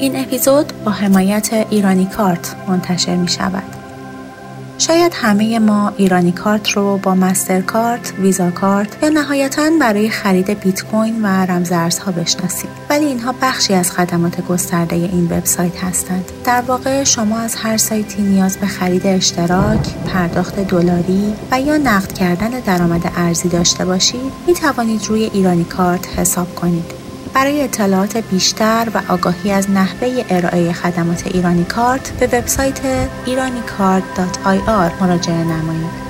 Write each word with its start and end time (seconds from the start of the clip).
این 0.00 0.16
اپیزود 0.16 0.72
با 0.84 0.90
حمایت 0.90 1.66
ایرانی 1.70 2.06
کارت 2.06 2.56
منتشر 2.68 3.16
می 3.16 3.28
شود. 3.28 3.62
شاید 4.78 5.12
همه 5.14 5.58
ما 5.58 5.92
ایرانی 5.96 6.32
کارت 6.32 6.70
رو 6.70 6.96
با 7.02 7.14
مستر 7.14 7.60
کارت، 7.60 8.12
ویزا 8.18 8.50
کارت 8.50 9.02
یا 9.02 9.08
نهایتا 9.08 9.70
برای 9.80 10.10
خرید 10.10 10.60
بیت 10.60 10.84
کوین 10.84 11.22
و 11.22 11.26
رمزارزها 11.26 12.12
بشناسید. 12.12 12.70
ولی 12.90 13.04
اینها 13.04 13.34
بخشی 13.42 13.74
از 13.74 13.90
خدمات 13.90 14.46
گسترده 14.46 14.96
این 14.96 15.24
وبسایت 15.24 15.84
هستند. 15.84 16.24
در 16.44 16.60
واقع 16.60 17.04
شما 17.04 17.38
از 17.38 17.54
هر 17.54 17.76
سایتی 17.76 18.22
نیاز 18.22 18.56
به 18.56 18.66
خرید 18.66 19.06
اشتراک، 19.06 19.94
پرداخت 20.06 20.60
دلاری 20.60 21.34
و 21.50 21.60
یا 21.60 21.76
نقد 21.76 22.12
کردن 22.12 22.50
درآمد 22.50 23.12
ارزی 23.16 23.48
داشته 23.48 23.84
باشید، 23.84 24.32
می 24.46 24.54
توانید 24.54 25.06
روی 25.06 25.30
ایرانی 25.32 25.64
کارت 25.64 26.18
حساب 26.18 26.54
کنید. 26.54 26.97
برای 27.38 27.62
اطلاعات 27.62 28.16
بیشتر 28.16 28.88
و 28.94 29.12
آگاهی 29.12 29.52
از 29.52 29.70
نحوه 29.70 30.24
ارائه 30.30 30.72
خدمات 30.72 31.26
ایرانی 31.26 31.64
کارت 31.64 32.10
به 32.10 32.26
وبسایت 32.26 32.80
iraniCard.ir 33.26 35.02
مراجعه 35.02 35.44
نمایید. 35.44 36.07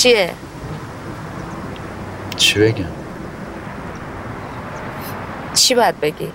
چیه؟ 0.00 0.30
چی 2.36 2.58
بگم؟ 2.58 2.84
چی 5.54 5.74
باید 5.74 6.00
بگی؟ 6.00 6.32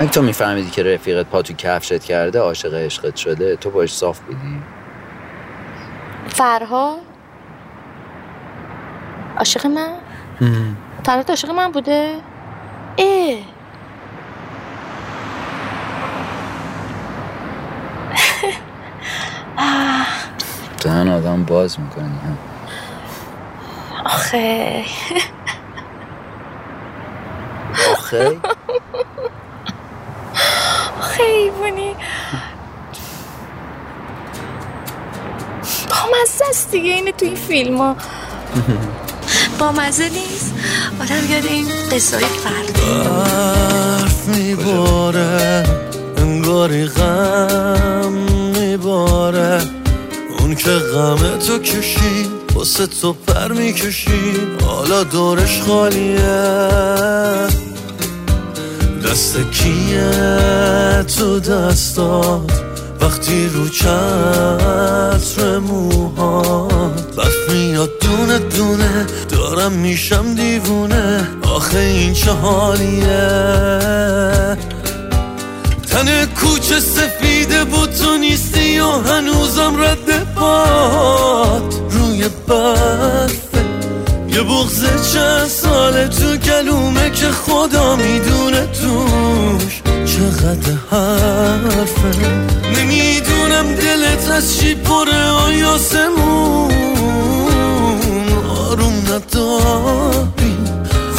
اگه 0.00 0.10
تو 0.10 0.22
میفهمیدی 0.22 0.70
که 0.70 0.82
رفیقت 0.82 1.26
پا 1.26 1.42
تو 1.42 1.54
کفشت 1.54 2.04
کرده 2.04 2.38
عاشق 2.38 2.74
عشقت 2.74 3.16
شده 3.16 3.56
تو 3.56 3.70
باش 3.70 3.94
صاف 3.94 4.20
بودی 4.20 4.62
فرها؟ 6.28 6.96
عاشق 9.36 9.66
من؟ 9.66 9.92
فرهاد 11.04 11.30
عاشق 11.30 11.50
من 11.50 11.72
بوده؟ 11.72 12.14
اه 12.98 13.38
دهن 20.82 21.08
آدم 21.08 21.41
باز 21.52 21.80
می‌کنی 21.80 22.18
آخه. 24.04 24.84
آخه؟ 27.92 28.40
خیبونی 31.00 31.94
با 35.90 35.96
مزه 36.22 36.44
است 36.48 36.70
دیگه 36.70 36.92
اینه 36.92 37.12
توی 37.12 37.36
فیلم 37.36 37.78
ها. 37.78 37.96
با 39.58 39.72
مزه 39.72 40.08
نیست. 40.08 40.54
آدم 41.00 41.32
یاد 41.32 41.46
این 41.46 41.66
قصه 41.92 42.16
های 42.16 42.26
فرد 42.26 42.72
برف 43.04 44.28
میباره 44.28 45.64
انگاری 46.16 46.86
غم 46.86 48.12
میباره. 48.12 49.81
اون 50.52 50.60
که 50.60 50.70
غم 50.70 51.38
تو 51.38 51.58
کشید 51.58 52.30
واسه 52.54 52.86
تو 52.86 53.12
پر 53.12 53.52
می‌کشید 53.52 54.62
حالا 54.66 55.04
دورش 55.04 55.62
خالیه. 55.62 56.18
دست 59.04 59.36
کیه 59.52 61.04
تو 61.18 61.40
دستات 61.40 62.62
وقتی 63.00 63.48
رو 63.48 63.68
چتر 63.68 65.58
موهات 65.58 67.16
برف 67.16 67.50
میاد 67.50 67.90
دونه 68.00 68.38
دونه 68.38 69.06
دارم 69.28 69.72
میشم 69.72 70.34
دیوونه. 70.34 71.28
آخه 71.42 71.78
این 71.78 72.12
چه 72.12 72.30
حالیه؟ 72.30 73.12
تن 76.02 76.26
کوچه 76.26 76.80
سفیده 76.80 77.64
بود 77.64 77.90
تو 77.90 78.16
نیستی 78.16 78.78
و 78.78 78.90
هنوزم 78.90 79.82
رد 79.82 80.34
باد 80.34 81.74
روی 81.90 82.28
برفه 82.48 83.64
یه 84.28 84.42
بغز 84.42 85.12
چند 85.12 85.48
ساله 85.48 86.08
تو 86.08 86.36
گلومه 86.36 87.10
که 87.10 87.30
خدا 87.30 87.96
می‌دونه 87.96 88.66
توش 88.66 89.82
چقدر 89.86 90.72
حرفه. 90.90 92.28
نمی‌دونم 92.76 93.74
دلت 93.74 94.30
از 94.30 94.58
چی 94.58 94.74
پره 94.74 95.28
آیا 95.28 95.78
سمون 95.78 96.72
آروم 98.68 98.94
نداری 99.06 100.56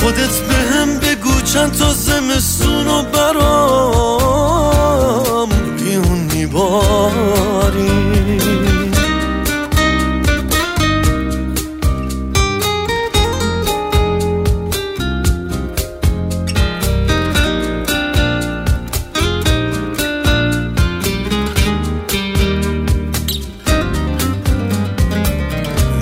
خودت 0.02 0.40
به 0.40 0.56
هم 0.56 1.00
بگو 1.00 1.42
چند 1.42 1.72
تا 1.72 1.94
زمستون 1.94 2.88
و 2.88 3.04
برام 3.04 4.23
میباری 6.74 8.40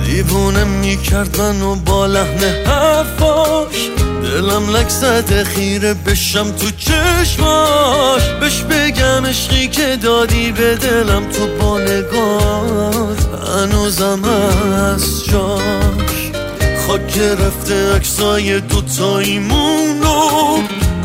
دیوونه 0.04 0.64
می‌کرد 0.64 1.40
منو 1.40 1.74
با 1.74 2.06
لحن 2.06 2.66
حرفاش. 2.66 4.01
دلم 4.32 4.76
لک 4.76 4.88
زده 4.88 5.44
خیره 5.44 5.94
بشم 5.94 6.50
تو 6.50 6.70
چشماش. 6.70 8.22
بش 8.42 8.62
بگم 8.62 9.26
عشقی 9.26 9.68
که 9.68 9.96
دادی 10.02 10.52
به 10.52 10.76
دلم 10.76 11.28
تو 11.28 11.46
با 11.60 11.78
نگاه 11.78 13.16
هنوزم 13.56 14.24
از 14.24 15.24
جاش. 15.24 16.32
خاک 16.86 17.14
گرفته 17.14 17.92
اکسای 17.96 18.60
دوتاییمونو. 18.60 20.18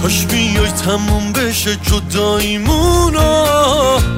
کاش 0.01 0.25
بیای 0.25 0.71
تموم 0.85 1.33
بشه 1.33 1.75
جداییمونو. 1.75 3.43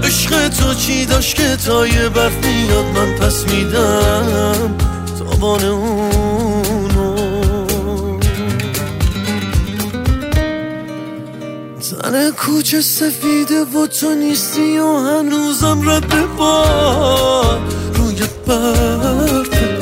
عشق 0.04 0.50
تو 0.50 0.74
چی 0.74 1.06
داشت 1.06 1.36
که 1.36 1.56
تا 1.66 1.88
یه 1.88 2.10
برف 2.10 2.46
میاد 2.46 2.86
من 2.86 3.16
پس 3.16 3.46
میدم. 3.48 4.76
تابان 5.20 5.66
اونو 5.66 6.29
تن 11.80 12.32
کوچه 12.32 12.82
سفیده 12.82 13.64
و 13.64 13.88
تو 13.88 14.16
نیستی 14.16 14.80
و 14.80 14.98
هنوزم 14.98 15.90
رد 15.90 16.36
باد. 16.38 17.60
روی 17.94 18.16
برفه 18.48 19.78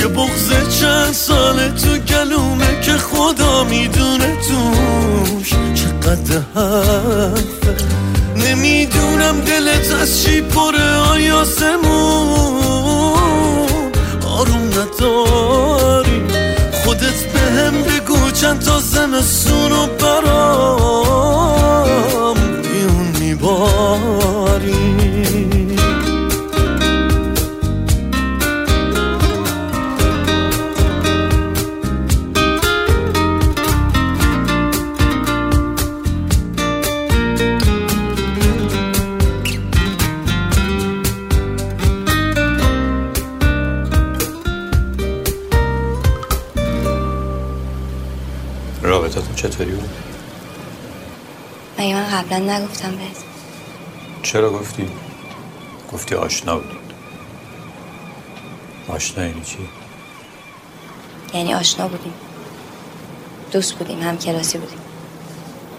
یه 0.00 0.06
بغز 0.06 0.78
چند 0.80 1.12
ساله 1.12 1.68
تو 1.68 1.96
گلومه 1.96 2.80
که 2.82 2.92
خدا 2.92 3.64
می‌دونه 3.64 4.36
توش 4.36 5.50
چقدر 5.50 6.40
حرفه. 6.54 7.76
نمی‌دونم 8.36 9.40
دلت 9.40 9.92
از 10.02 10.22
چی 10.22 10.40
پره 10.40 10.96
آیا 10.96 11.44
سمون 11.44 12.96
آروم 14.26 14.66
نداری. 14.66 16.22
خودت 16.84 17.32
به 17.32 17.40
هم 17.40 17.74
چند 18.40 18.60
تا 18.60 18.80
زمستون 18.80 19.72
و 19.72 19.86
برام. 19.86 20.76
بیون 22.62 23.16
میباری. 23.20 24.95
قبلا 52.16 52.38
نگفتم 52.38 52.90
بهت 52.90 53.16
چرا 54.22 54.50
گفتی؟ 54.50 54.88
گفتی 55.92 56.14
آشنا 56.14 56.58
بودید 56.58 56.86
آشنا 58.88 59.24
یعنی 59.24 59.42
چی؟ 59.44 59.58
یعنی 61.34 61.54
آشنا 61.54 61.88
بودیم 61.88 62.12
دوست 63.52 63.74
بودیم 63.74 64.02
هم 64.02 64.18
کلاسی 64.18 64.58
بودیم 64.58 64.78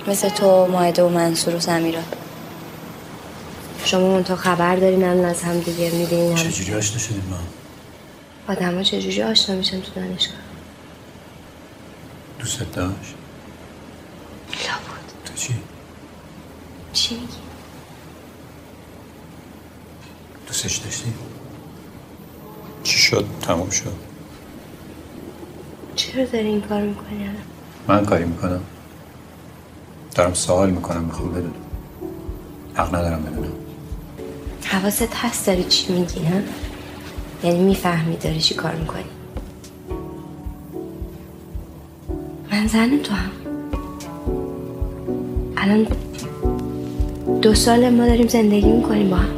مثل 0.07 0.29
تو 0.29 0.67
مایده 0.67 1.03
و 1.03 1.09
منصور 1.09 1.55
و 1.55 1.59
سمیرا 1.59 2.01
شما 3.85 4.21
تا 4.21 4.35
خبر 4.35 4.75
دارین 4.75 5.03
هم 5.03 5.25
از 5.25 5.43
هم 5.43 5.59
دیگه 5.59 5.91
میدین 5.91 6.37
هم 6.37 6.51
چجوری 6.51 6.73
آشنا 6.75 6.97
شدید 6.97 7.23
ما؟ 7.29 7.37
آدم 8.53 8.75
ها 8.75 8.83
چجوری 8.83 9.23
آشنا 9.23 9.55
میشن 9.55 9.81
تو 9.81 9.91
دانشگاه 9.95 10.37
دوست 12.39 12.59
داشت؟ 12.59 13.15
لابد 14.49 15.25
تو 15.25 15.33
چی؟ 15.35 15.53
چی 16.93 17.15
میگی؟ 17.15 17.27
دوستش 20.47 20.77
داشتی؟ 20.77 21.13
چی 22.83 22.97
شد؟ 22.97 23.25
تموم 23.41 23.69
شد 23.69 23.93
چرا 25.95 26.25
داری 26.25 26.47
این 26.47 26.61
کار 26.61 26.81
می‌کنی؟ 26.81 27.29
من 27.87 28.05
کاری 28.05 28.25
می‌کنم 28.25 28.61
دارم 30.15 30.33
سوال 30.33 30.69
می‌کنم 30.69 31.03
می‌خوام 31.03 31.31
بدونم 31.31 31.53
حق 32.73 32.95
ندارم 32.95 33.23
بدونم 33.23 33.51
حواست 34.63 35.15
هست 35.15 35.47
داری 35.47 35.63
چی 35.63 35.93
میگی 35.93 36.25
ها؟ 36.25 36.39
یعنی 37.43 37.59
می‌فهمی 37.63 38.17
داری 38.17 38.39
چی 38.39 38.55
کار 38.55 38.75
می‌کنی 38.75 39.03
من 42.51 42.67
زن 42.67 42.97
تو 42.97 43.13
هم 43.13 43.31
الان 45.57 45.87
دو 47.41 47.53
سال 47.53 47.89
ما 47.89 48.06
داریم 48.06 48.27
زندگی 48.27 48.71
می‌کنیم 48.71 49.09
با 49.09 49.15
هم. 49.15 49.29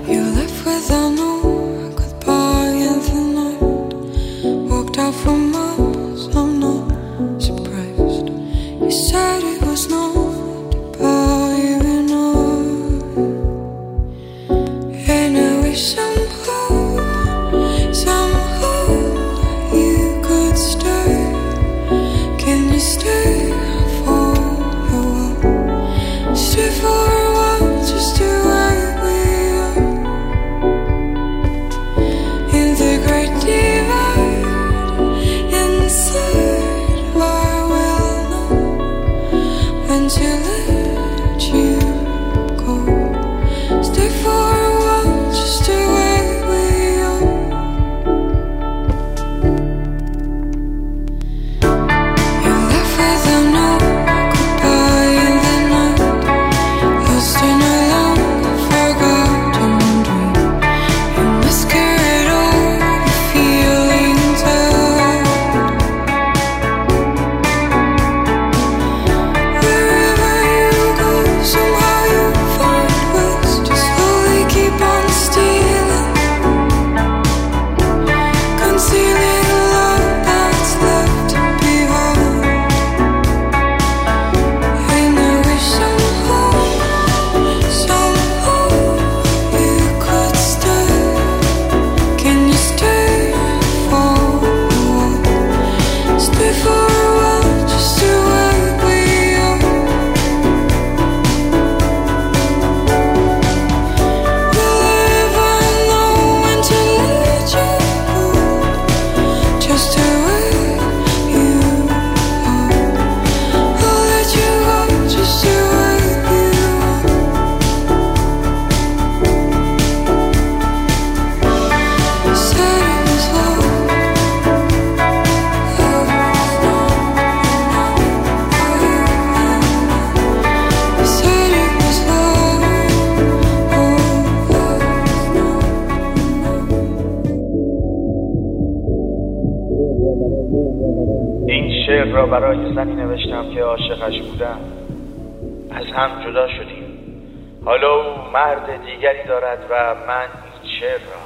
من 150.64 150.70
این 150.70 150.80
شعر 150.80 151.00
را 151.00 151.20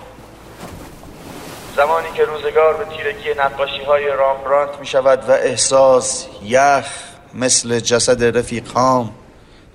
زمانی 1.76 2.08
که 2.16 2.24
روزگار 2.26 2.74
به 2.74 2.86
تیرگی 2.86 3.40
نقاشی 3.40 3.84
های 3.84 4.08
رامبرانت 4.08 4.80
می 4.80 4.86
شود 4.86 5.30
و 5.30 5.32
احساس 5.32 6.28
یخ 6.44 6.86
مثل 7.34 7.80
جسد 7.80 8.38
رفیقام 8.38 9.12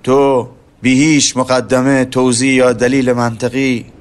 تو 0.03 0.49
بی 0.83 0.95
هیچ 0.95 1.37
مقدمه 1.37 2.05
توضیح 2.05 2.55
یا 2.55 2.73
دلیل 2.73 3.13
منطقی 3.13 3.93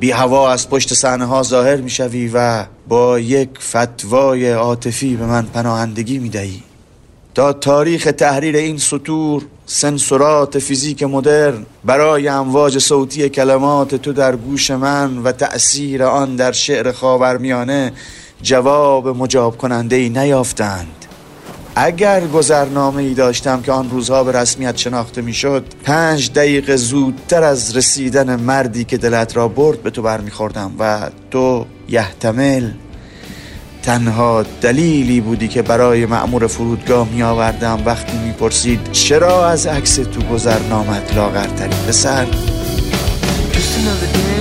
بی 0.00 0.10
هوا 0.10 0.52
از 0.52 0.70
پشت 0.70 0.94
صحنه 0.94 1.24
ها 1.24 1.42
ظاهر 1.42 1.76
می 1.76 1.90
شوی 1.90 2.30
و 2.34 2.64
با 2.88 3.18
یک 3.18 3.50
فتوای 3.58 4.52
عاطفی 4.52 5.16
به 5.16 5.26
من 5.26 5.46
پناهندگی 5.46 6.18
می 6.18 6.28
دهی 6.28 6.62
تا 7.34 7.52
تاریخ 7.52 8.08
تحریر 8.18 8.56
این 8.56 8.78
سطور 8.78 9.42
سنسورات 9.66 10.58
فیزیک 10.58 11.02
مدرن 11.02 11.66
برای 11.84 12.28
امواج 12.28 12.78
صوتی 12.78 13.28
کلمات 13.28 13.94
تو 13.94 14.12
در 14.12 14.36
گوش 14.36 14.70
من 14.70 15.18
و 15.18 15.32
تأثیر 15.32 16.02
آن 16.02 16.36
در 16.36 16.52
شعر 16.52 16.92
خاورمیانه 16.92 17.92
جواب 18.42 19.08
مجاب 19.08 19.58
کننده 19.58 19.96
ای 19.96 20.08
نیافتند. 20.08 21.00
اگر 21.74 22.26
گذرنامه 22.26 23.02
ای 23.02 23.14
داشتم 23.14 23.62
که 23.62 23.72
آن 23.72 23.90
روزها 23.90 24.24
به 24.24 24.32
رسمیت 24.32 24.76
شناخته 24.76 25.22
می‌شد 25.22 25.64
پنج 25.84 26.32
دقیقه 26.32 26.76
زودتر 26.76 27.42
از 27.42 27.76
رسیدن 27.76 28.36
مردی 28.36 28.84
که 28.84 28.96
دلت 28.96 29.36
را 29.36 29.48
برد 29.48 29.82
به 29.82 29.90
تو 29.90 30.02
برمیخوردم 30.02 30.72
و 30.78 31.10
تو 31.30 31.66
یحتمل 31.88 32.70
تنها 33.82 34.44
دلیلی 34.60 35.20
بودی 35.20 35.48
که 35.48 35.62
برای 35.62 36.06
مأمور 36.06 36.46
فرودگاه 36.46 37.08
می 37.08 37.22
آوردم 37.22 37.82
وقتی 37.86 38.18
می 38.18 38.32
پرسید 38.32 38.92
چرا 38.92 39.48
از 39.48 39.66
عکس 39.66 39.94
تو 39.96 40.20
گذرنامت 40.32 41.16
لاغرتری؟ 41.16 41.76
پسر. 41.88 42.26
Just 43.52 44.39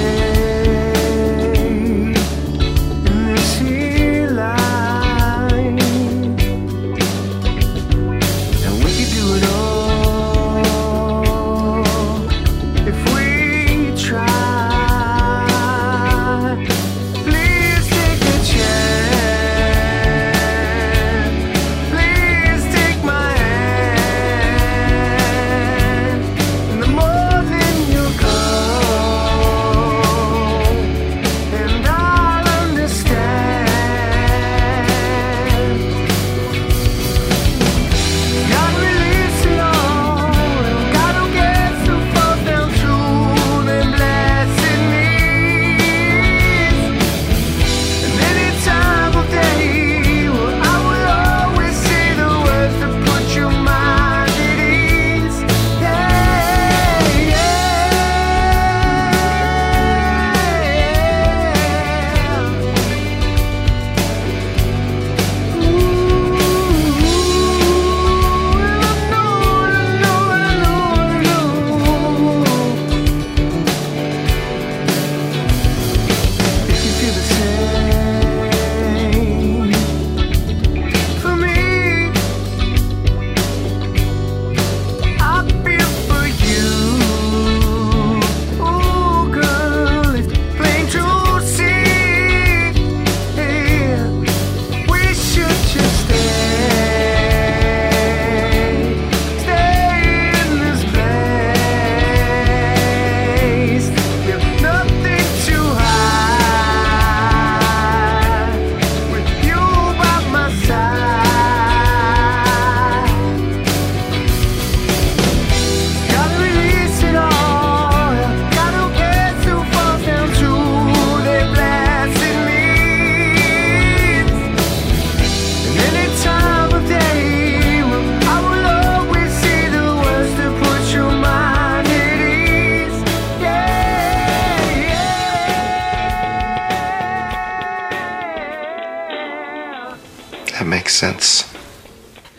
sense. 141.00 141.52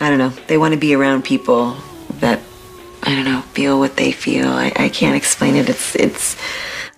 I 0.00 0.08
don't 0.08 0.18
know. 0.18 0.30
They 0.46 0.58
want 0.58 0.74
to 0.74 0.80
be 0.80 0.94
around 0.94 1.24
people 1.24 1.76
that 2.20 2.40
I 3.02 3.14
don't 3.14 3.24
know 3.24 3.40
feel 3.52 3.78
what 3.78 3.96
they 3.96 4.12
feel. 4.12 4.48
I, 4.48 4.72
I 4.76 4.88
can't 4.90 5.16
explain 5.16 5.56
it. 5.56 5.68
It's 5.68 5.96
it's. 5.96 6.36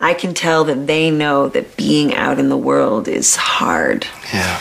I 0.01 0.15
can 0.15 0.35
tell 0.35 0.65
that 0.65 0.89
they 0.89 1.11
know 1.13 1.49
that 1.49 1.77
being 1.77 2.15
out 2.15 2.41
in 2.41 2.49
the 2.49 2.57
world 2.57 3.07
is 3.07 3.37
hard. 3.37 4.07
Yeah. 4.35 4.61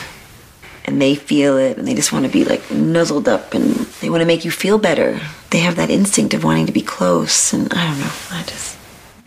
And 0.84 1.02
they 1.02 1.14
feel 1.16 1.56
it, 1.58 1.78
and 1.78 1.86
they 1.86 1.94
just 1.94 2.12
want 2.12 2.26
to 2.26 2.30
be 2.30 2.44
like 2.44 2.70
nuzzled 2.70 3.28
up, 3.28 3.54
and 3.54 3.74
they 4.00 4.08
want 4.10 4.20
to 4.20 4.26
make 4.26 4.44
you 4.44 4.50
feel 4.50 4.78
better. 4.78 5.20
They 5.50 5.58
have 5.58 5.76
that 5.76 5.90
instinct 5.90 6.34
of 6.34 6.44
wanting 6.44 6.66
to 6.66 6.72
be 6.72 6.82
close, 6.82 7.52
and 7.52 7.72
I 7.72 7.86
don't 7.86 8.00
know. 8.00 8.12
I 8.30 8.42
just. 8.44 8.78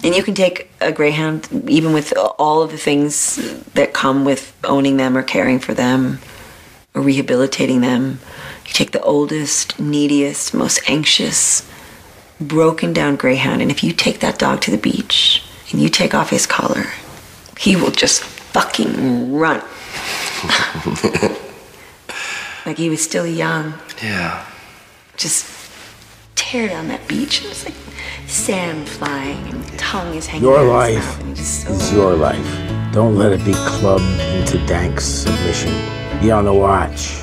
And 0.04 0.16
you 0.16 0.24
can 0.24 0.36
take 0.36 0.70
a 0.82 0.92
greyhound, 0.92 1.48
even 1.68 1.92
with 1.92 2.14
all 2.38 2.62
of 2.62 2.72
the 2.72 2.78
things 2.78 3.38
that 3.74 3.94
come 3.94 4.24
with 4.24 4.56
owning 4.64 4.98
them 4.98 5.18
or 5.18 5.24
caring 5.24 5.60
for 5.60 5.74
them 5.74 6.20
rehabilitating 6.96 7.82
them. 7.82 8.20
You 8.66 8.74
take 8.74 8.92
the 8.92 9.02
oldest, 9.02 9.80
neediest, 9.80 10.54
most 10.54 10.82
anxious, 10.90 11.70
broken 12.40 12.94
down 12.94 13.16
greyhound, 13.16 13.62
and 13.62 13.70
if 13.70 13.84
you 13.84 13.92
take 13.94 14.20
that 14.20 14.40
dog 14.40 14.62
to 14.62 14.72
the 14.72 14.78
beach 14.78 15.44
and 15.72 15.82
you 15.82 15.90
take 15.90 16.14
off 16.14 16.30
his 16.30 16.46
collar, 16.46 16.86
he 17.60 17.76
will 17.76 17.92
just 17.92 18.24
fucking 18.24 19.34
run. 19.34 19.58
like 22.66 22.78
he 22.78 22.90
was 22.90 23.04
still 23.04 23.28
young. 23.28 23.74
Yeah. 24.02 24.46
Just 25.18 25.52
tear 26.36 26.68
down 26.68 26.88
that 26.88 27.08
beach. 27.08 27.42
And 27.42 27.52
it's 27.52 27.66
like 27.66 27.76
sand 28.28 28.88
flying 28.88 29.38
and 29.48 29.80
tongue 29.80 30.16
is 30.16 30.28
hanging 30.28 30.48
Your 30.48 30.60
out 30.60 30.66
of 30.66 30.96
his 30.96 31.06
life 31.06 31.06
mouth, 31.06 31.24
and 31.24 31.36
just 31.36 31.64
so 31.64 31.74
is 31.74 31.94
your 31.94 32.16
life. 32.16 32.92
Don't 32.92 33.16
let 33.16 33.32
it 33.32 33.44
be 33.44 33.54
clubbed 33.54 34.04
into 34.22 34.66
dank 34.66 35.00
submission. 35.02 36.05
Be 36.22 36.32
on 36.32 36.46
the 36.46 36.54
watch. 36.54 37.22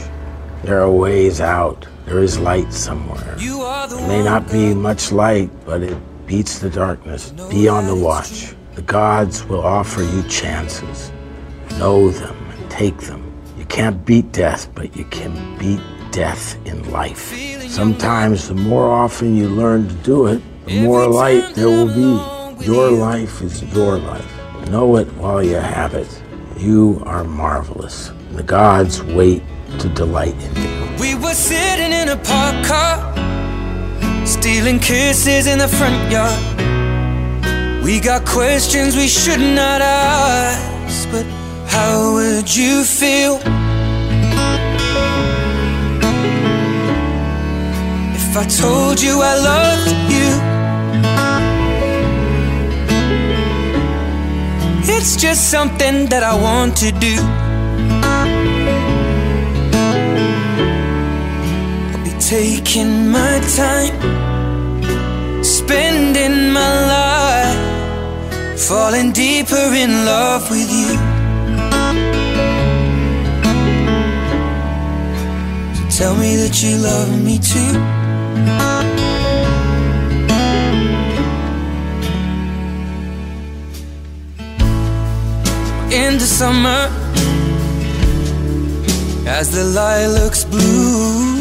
There 0.63 0.81
are 0.81 0.91
ways 0.91 1.41
out. 1.41 1.87
There 2.07 2.23
is 2.23 2.39
light 2.39 2.73
somewhere. 2.73 3.37
It 3.39 4.09
may 4.09 4.23
not 4.23 4.51
be 4.51 4.75
much 4.75 5.11
light, 5.11 5.51
but 5.65 5.83
it 5.83 5.97
beats 6.27 6.59
the 6.61 6.71
darkness. 6.71 7.31
Be 7.51 7.69
on 7.69 7.87
the 7.87 7.97
watch. 7.97 8.55
The 8.75 8.83
gods 8.83 9.45
will 9.45 9.63
offer 9.63 10.03
you 10.03 10.23
chances. 10.29 11.11
Know 11.79 12.11
them 12.11 12.37
and 12.51 12.71
take 12.71 12.99
them. 12.99 13.33
You 13.59 13.65
can't 13.65 14.05
beat 14.05 14.31
death, 14.33 14.73
but 14.75 14.97
you 14.97 15.05
can 15.07 15.59
beat 15.59 15.81
death 16.11 16.57
in 16.67 16.91
life. 16.93 17.33
Sometimes, 17.69 18.49
the 18.49 18.55
more 18.55 18.89
often 18.89 19.35
you 19.35 19.49
learn 19.49 19.89
to 19.89 19.95
do 19.97 20.27
it, 20.27 20.43
the 20.67 20.83
more 20.83 21.09
light 21.09 21.55
there 21.55 21.69
will 21.69 21.89
be. 21.89 22.65
Your 22.65 22.91
life 22.91 23.43
is 23.43 23.63
your 23.75 23.99
life. 23.99 24.69
Know 24.69 24.97
it 24.97 25.09
while 25.15 25.43
you 25.43 25.57
have 25.57 25.95
it. 25.95 26.23
You 26.57 27.03
are 27.07 27.25
marvelous. 27.25 28.13
The 28.35 28.43
gods 28.43 29.03
wait 29.03 29.43
to 29.79 29.89
delight 29.91 30.35
in 30.43 30.57
you. 30.57 30.97
We 30.99 31.15
were 31.15 31.35
sitting 31.35 31.93
in 31.93 32.09
a 32.09 32.17
parked 32.17 32.67
car, 32.67 32.97
stealing 34.27 34.79
kisses 34.79 35.47
in 35.47 35.59
the 35.59 35.69
front 35.69 36.11
yard. 36.11 36.41
We 37.85 38.01
got 38.01 38.25
questions 38.25 38.97
we 38.97 39.07
should 39.07 39.41
not 39.41 39.83
ask, 39.83 41.11
but 41.11 41.27
how 41.67 42.15
would 42.15 42.57
you 42.57 42.85
feel 42.85 43.37
if 48.17 48.37
I 48.37 48.47
told 48.47 49.03
you 49.03 49.21
I 49.21 49.35
loved 49.53 50.12
you? 50.17 50.31
It's 54.95 55.17
just 55.17 55.51
something 55.51 56.07
that 56.07 56.23
I 56.23 56.35
want 56.35 56.77
to 56.79 56.93
do. 56.93 57.51
Taking 62.33 63.11
my 63.11 63.35
time, 63.61 63.95
spending 65.45 66.51
my 66.51 66.75
life, 66.97 68.59
falling 68.69 69.12
deeper 69.12 69.67
in 69.85 69.91
love 70.07 70.43
with 70.51 70.71
you. 70.81 70.93
So 75.77 75.83
tell 75.99 76.15
me 76.17 76.31
that 76.43 76.55
you 76.62 76.73
love 76.89 77.11
me 77.27 77.37
too. 77.51 77.75
In 86.01 86.12
the 86.23 86.29
summer, 86.41 86.83
as 89.27 89.51
the 89.51 89.65
lilacs 89.65 90.45
bloom. 90.45 91.32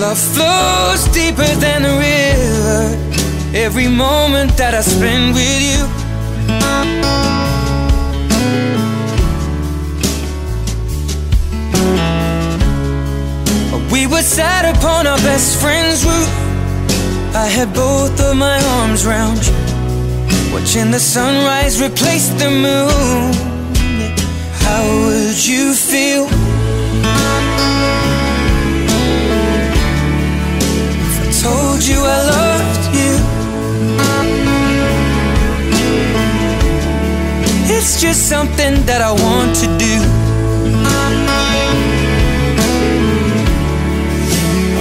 Love 0.00 0.18
flows 0.18 1.04
deeper 1.12 1.44
than 1.60 1.82
the 1.82 1.90
river. 1.90 3.54
Every 3.54 3.86
moment 3.86 4.56
that 4.56 4.72
I 4.72 4.80
spend 4.80 5.34
with 5.34 5.60
you. 5.60 5.84
We 13.92 14.06
were 14.06 14.22
sat 14.22 14.64
upon 14.74 15.06
our 15.06 15.18
best 15.18 15.60
friend's 15.60 16.02
roof. 16.06 16.30
I 17.34 17.46
had 17.46 17.74
both 17.74 18.18
of 18.22 18.38
my 18.38 18.58
arms 18.80 19.04
round 19.04 19.46
you, 19.46 19.52
watching 20.50 20.90
the 20.90 20.98
sunrise 20.98 21.78
replace 21.78 22.30
the 22.40 22.50
moon. 22.50 23.34
How 24.64 24.82
would 25.04 25.46
you 25.46 25.74
feel? 25.74 26.49
Told 31.80 31.88
you 31.88 32.04
I 32.04 32.18
loved 32.34 32.84
you. 32.94 33.12
It's 37.74 38.00
just 38.00 38.28
something 38.28 38.84
that 38.86 39.00
I 39.00 39.12
want 39.12 39.54
to 39.56 39.66
do. 39.78 39.96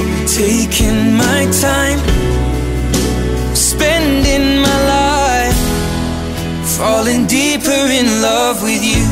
Be 0.05 0.25
taking 0.25 1.13
my 1.15 1.45
time, 1.61 1.99
spending 3.55 4.61
my 4.61 4.77
life, 4.97 5.59
falling 6.77 7.27
deeper 7.27 7.81
in 7.99 8.21
love 8.21 8.61
with 8.63 8.83
you. 8.83 9.05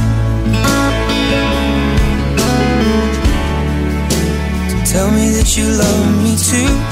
Tell 4.91 5.11
me 5.11 5.29
that 5.37 5.55
you 5.55 5.65
love 5.83 6.23
me 6.23 6.35
too. 6.35 6.86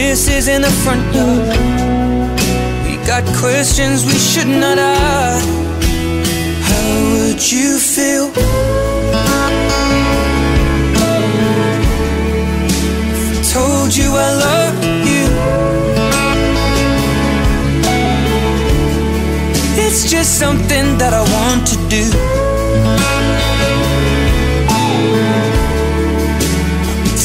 Kisses 0.00 0.48
in 0.48 0.62
the 0.62 0.74
front 0.82 1.04
yard. 1.14 1.58
We 2.84 2.92
got 3.12 3.22
questions 3.42 4.06
we 4.10 4.18
should 4.30 4.52
not 4.64 4.78
ask. 4.78 5.46
How 6.68 6.88
would 7.12 7.42
you 7.52 7.78
feel? 7.94 8.26
If 13.18 13.38
I 13.38 13.42
told 13.54 13.90
you 14.00 14.08
I 14.26 14.30
love 14.46 14.78
you. 15.10 15.26
It's 19.84 20.02
just 20.14 20.30
something 20.42 20.86
that 21.00 21.12
I 21.20 21.22
want 21.36 21.62
to 21.72 21.76
do. 21.96 22.04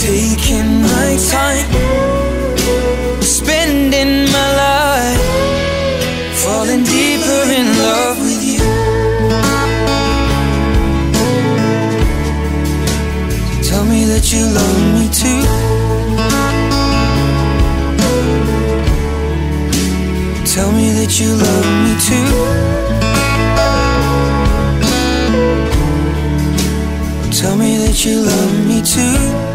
Taking 0.06 0.69
my 0.89 1.10
time, 1.32 1.75
you 21.19 21.30
love 21.45 21.69
me 21.84 21.93
too. 22.08 22.32
Tell 27.38 27.56
me 27.62 27.71
that 27.84 27.97
you 28.06 28.15
love 28.30 28.56
me 28.69 28.80
too. 28.93 29.45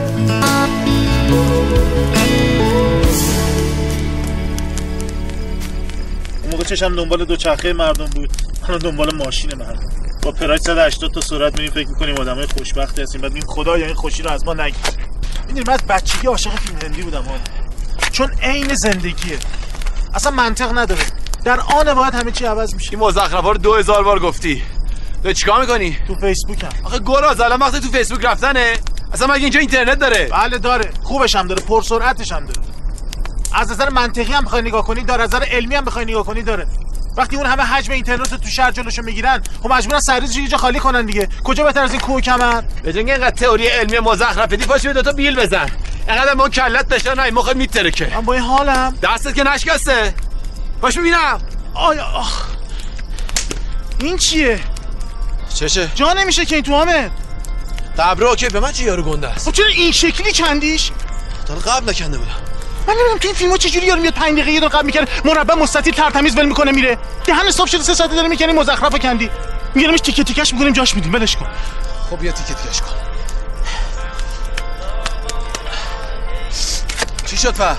چشم 6.70 6.96
دنبال 6.96 7.24
دوچرخه 7.24 7.72
مردم 7.72 8.04
بود. 8.04 8.30
الان 8.68 8.78
دنبال 8.78 9.14
ماشین 9.14 9.54
مردم. 9.54 9.90
با 10.22 10.32
پراید 10.32 10.60
180 10.60 11.12
تا 11.12 11.20
سرعت 11.20 11.54
میریم 11.58 11.70
فکر 11.70 11.88
می‌کنیم 11.88 12.16
آدمای 12.16 12.46
خوشبختی 12.46 13.02
هستیم. 13.02 13.20
بعد 13.20 13.32
میگیم 13.32 13.48
خدایا 13.48 13.86
این 13.86 13.94
خوشی 13.94 14.22
رو 14.22 14.30
از 14.30 14.44
ما 14.44 14.54
نگیر. 14.54 14.76
می‌دونی 15.46 15.64
من 15.66 15.72
از 15.72 15.80
بچگی 15.88 16.26
عاشق 16.26 16.50
فیلم 16.50 16.78
هندی 16.82 17.02
بودم 17.02 17.22
ها. 17.22 17.34
چون 18.12 18.30
عین 18.42 18.74
زندگیه. 18.74 19.38
اصلا 20.14 20.32
منطق 20.32 20.78
نداره. 20.78 21.02
در 21.44 21.60
آن 21.60 21.94
باید 21.94 22.14
همه 22.14 22.30
چی 22.30 22.44
عوض 22.44 22.74
میشه. 22.74 22.90
این 22.92 23.00
مزخرفا 23.00 23.50
رو 23.50 23.58
دو 23.58 23.74
هزار 23.74 24.04
بار 24.04 24.18
گفتی. 24.18 24.62
تو 25.22 25.32
چیکار 25.32 25.60
می‌کنی؟ 25.60 25.98
تو 26.08 26.14
فیسبوک 26.14 26.64
هم 26.64 26.70
آخه 26.84 26.98
گراز 26.98 27.40
الان 27.40 27.60
وقت 27.60 27.76
تو 27.76 27.88
فیسبوک 27.88 28.24
رفتنه 28.24 28.72
اصلا 29.12 29.26
مگه 29.26 29.42
اینجا 29.42 29.60
اینترنت 29.60 29.98
داره؟ 29.98 30.28
بله 30.32 30.58
داره. 30.58 30.90
خوبش 31.02 31.36
هم 31.36 31.46
داره 31.46 31.62
پرسرعتش 31.62 32.32
هم 32.32 32.46
داره. 32.46 32.60
از 33.54 33.70
نظر 33.70 33.88
منطقی 33.88 34.32
هم 34.32 34.44
بخوای 34.44 34.62
نگاه 34.62 34.86
کنی 34.86 35.02
داره. 35.02 35.22
از 35.22 35.34
نظر 35.34 35.44
علمی 35.44 35.74
هم 35.74 35.84
بخوای 35.84 36.04
نگاه 36.04 36.26
کنی 36.26 36.42
داره. 36.42 36.66
وقتی 37.16 37.36
اون 37.36 37.46
همه 37.46 37.62
حجم 37.62 37.92
اینترنت 37.92 38.32
رو 38.32 38.38
تو 38.38 38.48
شهر 38.48 38.70
جلوشو 38.70 39.02
می‌گیرن 39.02 39.42
خب 39.62 39.72
مجبورن 39.72 40.00
سرریز 40.00 40.36
یه 40.36 40.48
جا 40.48 40.56
خالی 40.56 40.80
کنن 40.80 41.06
دیگه. 41.06 41.28
کجا 41.44 41.64
بهتر 41.64 41.82
از 41.82 41.90
این 41.92 42.00
کوه 42.00 42.20
کمر؟ 42.20 42.62
به 42.82 42.96
اینکه 42.96 43.12
اینقدر 43.12 43.36
تئوری 43.36 43.66
علمی 43.66 43.98
مزخرف 43.98 44.52
بدی 44.52 44.64
پاش 44.64 44.82
بیا 44.82 44.92
دوتا 44.92 45.12
بیل 45.12 45.36
بزن. 45.36 45.70
اینقدر 46.08 46.34
ما 46.34 46.48
کلت 46.48 46.88
بشه 46.88 47.14
نه 47.14 47.30
مخ 47.30 47.48
میتره 47.48 47.90
که 47.90 48.10
من 48.14 48.20
با 48.20 48.32
این 48.32 48.42
حالم. 48.42 48.98
دستت 49.02 49.34
که 49.34 49.42
نشکسته. 49.42 50.14
باش 50.80 50.98
ببینم. 50.98 51.40
آیا 51.74 52.04
آخ. 52.04 52.44
این 54.00 54.18
چیه؟ 54.18 54.60
چشه. 55.54 55.88
جا 55.94 56.12
نمیشه 56.12 56.44
که 56.44 56.54
این 56.54 56.64
تو 56.64 56.76
همه. 56.76 57.10
تبرو 57.96 58.36
که 58.36 58.48
به 58.48 58.60
من 58.60 58.72
چه 58.72 58.84
یارو 58.84 59.02
گنده 59.02 59.28
است؟ 59.28 59.48
خب 59.48 59.52
چرا 59.52 59.66
این 59.66 59.92
شکلی 59.92 60.32
کندیش؟ 60.32 60.90
تا 61.46 61.54
قبل 61.54 61.90
نکنده 61.90 62.18
بودم. 62.18 62.30
من 62.86 62.94
نمی‌دونم 62.94 63.18
تو 63.18 63.28
این 63.28 63.36
فیلم‌ها 63.36 63.56
چجوری 63.56 63.86
یارو 63.86 64.00
میاد 64.00 64.14
5 64.14 64.32
دقیقه 64.32 64.50
یه 64.50 64.60
دور 64.60 64.68
قبل 64.68 64.86
می‌کنه 64.86 65.06
مربع 65.24 65.54
مستطیل 65.54 65.94
ترتمیز 65.94 66.36
ول 66.36 66.46
می‌کنه 66.46 66.72
میره. 66.72 66.98
دهن 67.24 67.46
حساب 67.46 67.66
شده 67.66 67.82
سه 67.82 67.94
ساعته 67.94 68.14
داره 68.14 68.28
می‌کنی 68.28 68.52
مزخرف 68.52 68.98
کندی. 68.98 69.30
میگیرمش 69.74 70.00
تیکه 70.00 70.24
تیکش 70.24 70.52
می‌کنیم 70.52 70.72
جاش 70.72 70.94
میدیم. 70.94 71.14
ولش 71.14 71.36
کن. 71.36 71.48
خب 72.10 72.20
بیا 72.20 72.32
تیکه 72.32 72.54
تیکش 72.54 72.80
کن. 72.80 72.94
چی 77.26 77.36
شد 77.36 77.54
فا 77.54 77.76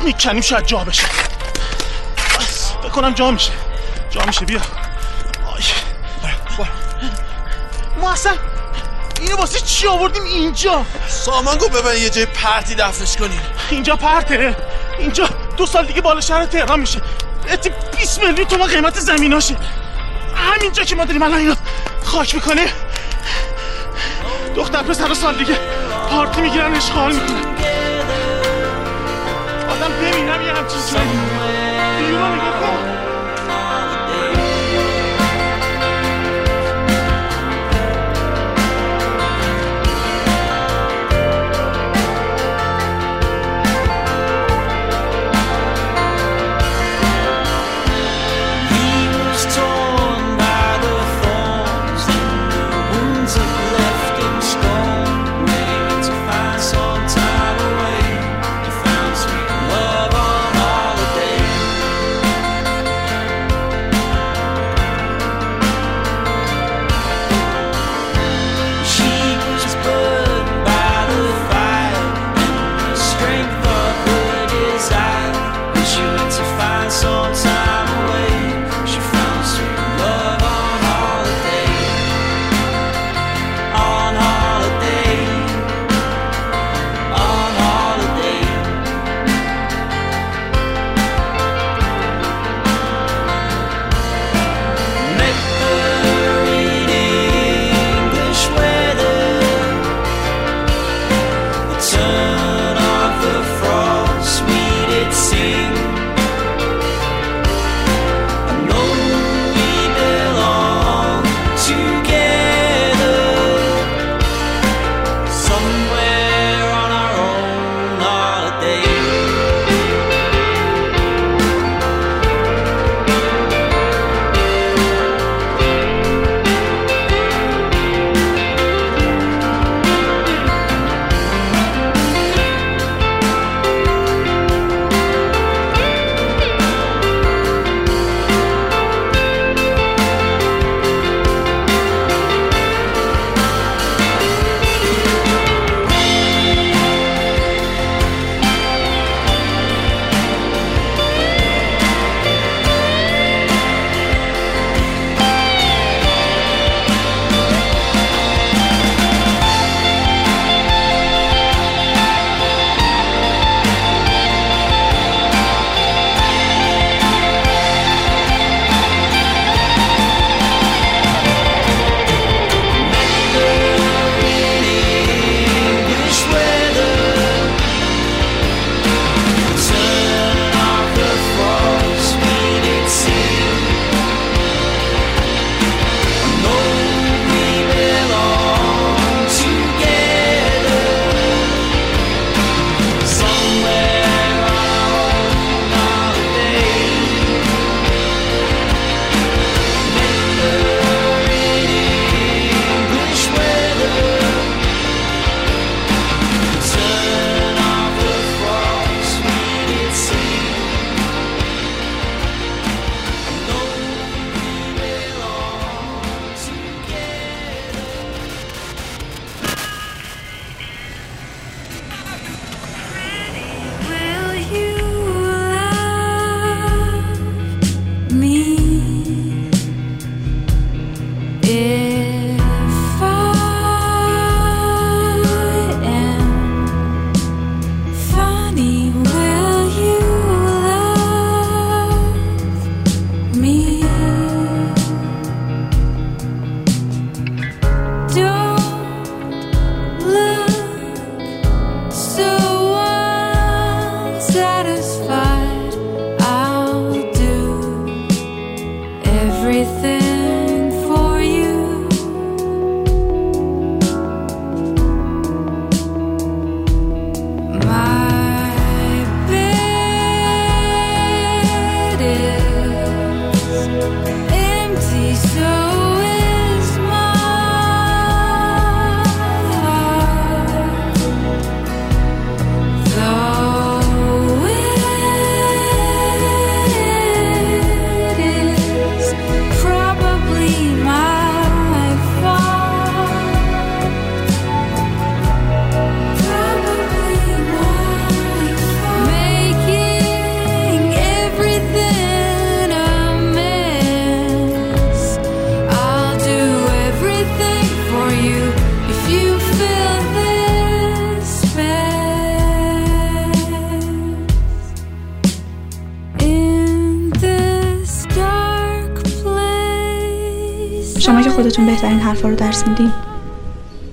می‌کنیم 0.00 0.40
شاید 0.40 0.66
جا 0.66 0.78
بشه. 0.78 1.25
بکنم 2.86 3.14
جا 3.14 3.30
میشه. 3.30 3.52
جا 4.10 4.20
میشه 4.26 4.44
بیا. 4.44 4.60
آی. 5.46 5.64
ما 8.00 8.12
اصلا 8.12 8.32
اینو 9.20 9.36
واسه 9.36 9.60
چی 9.60 9.86
آوردیم 9.86 10.22
اینجا؟ 10.24 10.84
سامان 11.08 11.58
گفت 11.58 11.72
ببین 11.72 12.02
یه 12.02 12.10
جای 12.10 12.26
پرتی 12.26 12.74
دفنش 12.74 13.16
کنی. 13.16 13.40
اینجا 13.70 13.96
پرته. 13.96 14.56
اینجا 14.98 15.28
دو 15.56 15.66
سال 15.66 15.86
دیگه 15.86 16.00
بالا 16.00 16.20
شهر 16.20 16.46
تهران 16.46 16.80
میشه. 16.80 17.00
اتی 17.48 17.70
20 17.96 18.22
میلیون 18.22 18.48
تومن 18.48 18.66
قیمت 18.66 19.00
زمیناشه. 19.00 19.56
همینجا 20.36 20.84
که 20.84 20.96
ما 20.96 21.04
داریم 21.04 21.22
الان 21.22 21.38
اینو 21.38 21.54
خاک 22.04 22.34
می‌کنه. 22.34 22.66
دختر 24.56 24.82
پسر 24.82 25.14
سال 25.14 25.34
دیگه 25.34 25.58
پارتی 26.10 26.40
می‌گیرن 26.40 26.74
اشغال 26.74 27.12
می‌کنن. 27.12 27.56
آدم 29.70 29.92
ببینم 30.02 30.42
یه 30.42 30.52
همچین 30.52 30.80
جایی. 30.92 31.08
بیرون 31.98 32.34
نگاه 32.34 32.55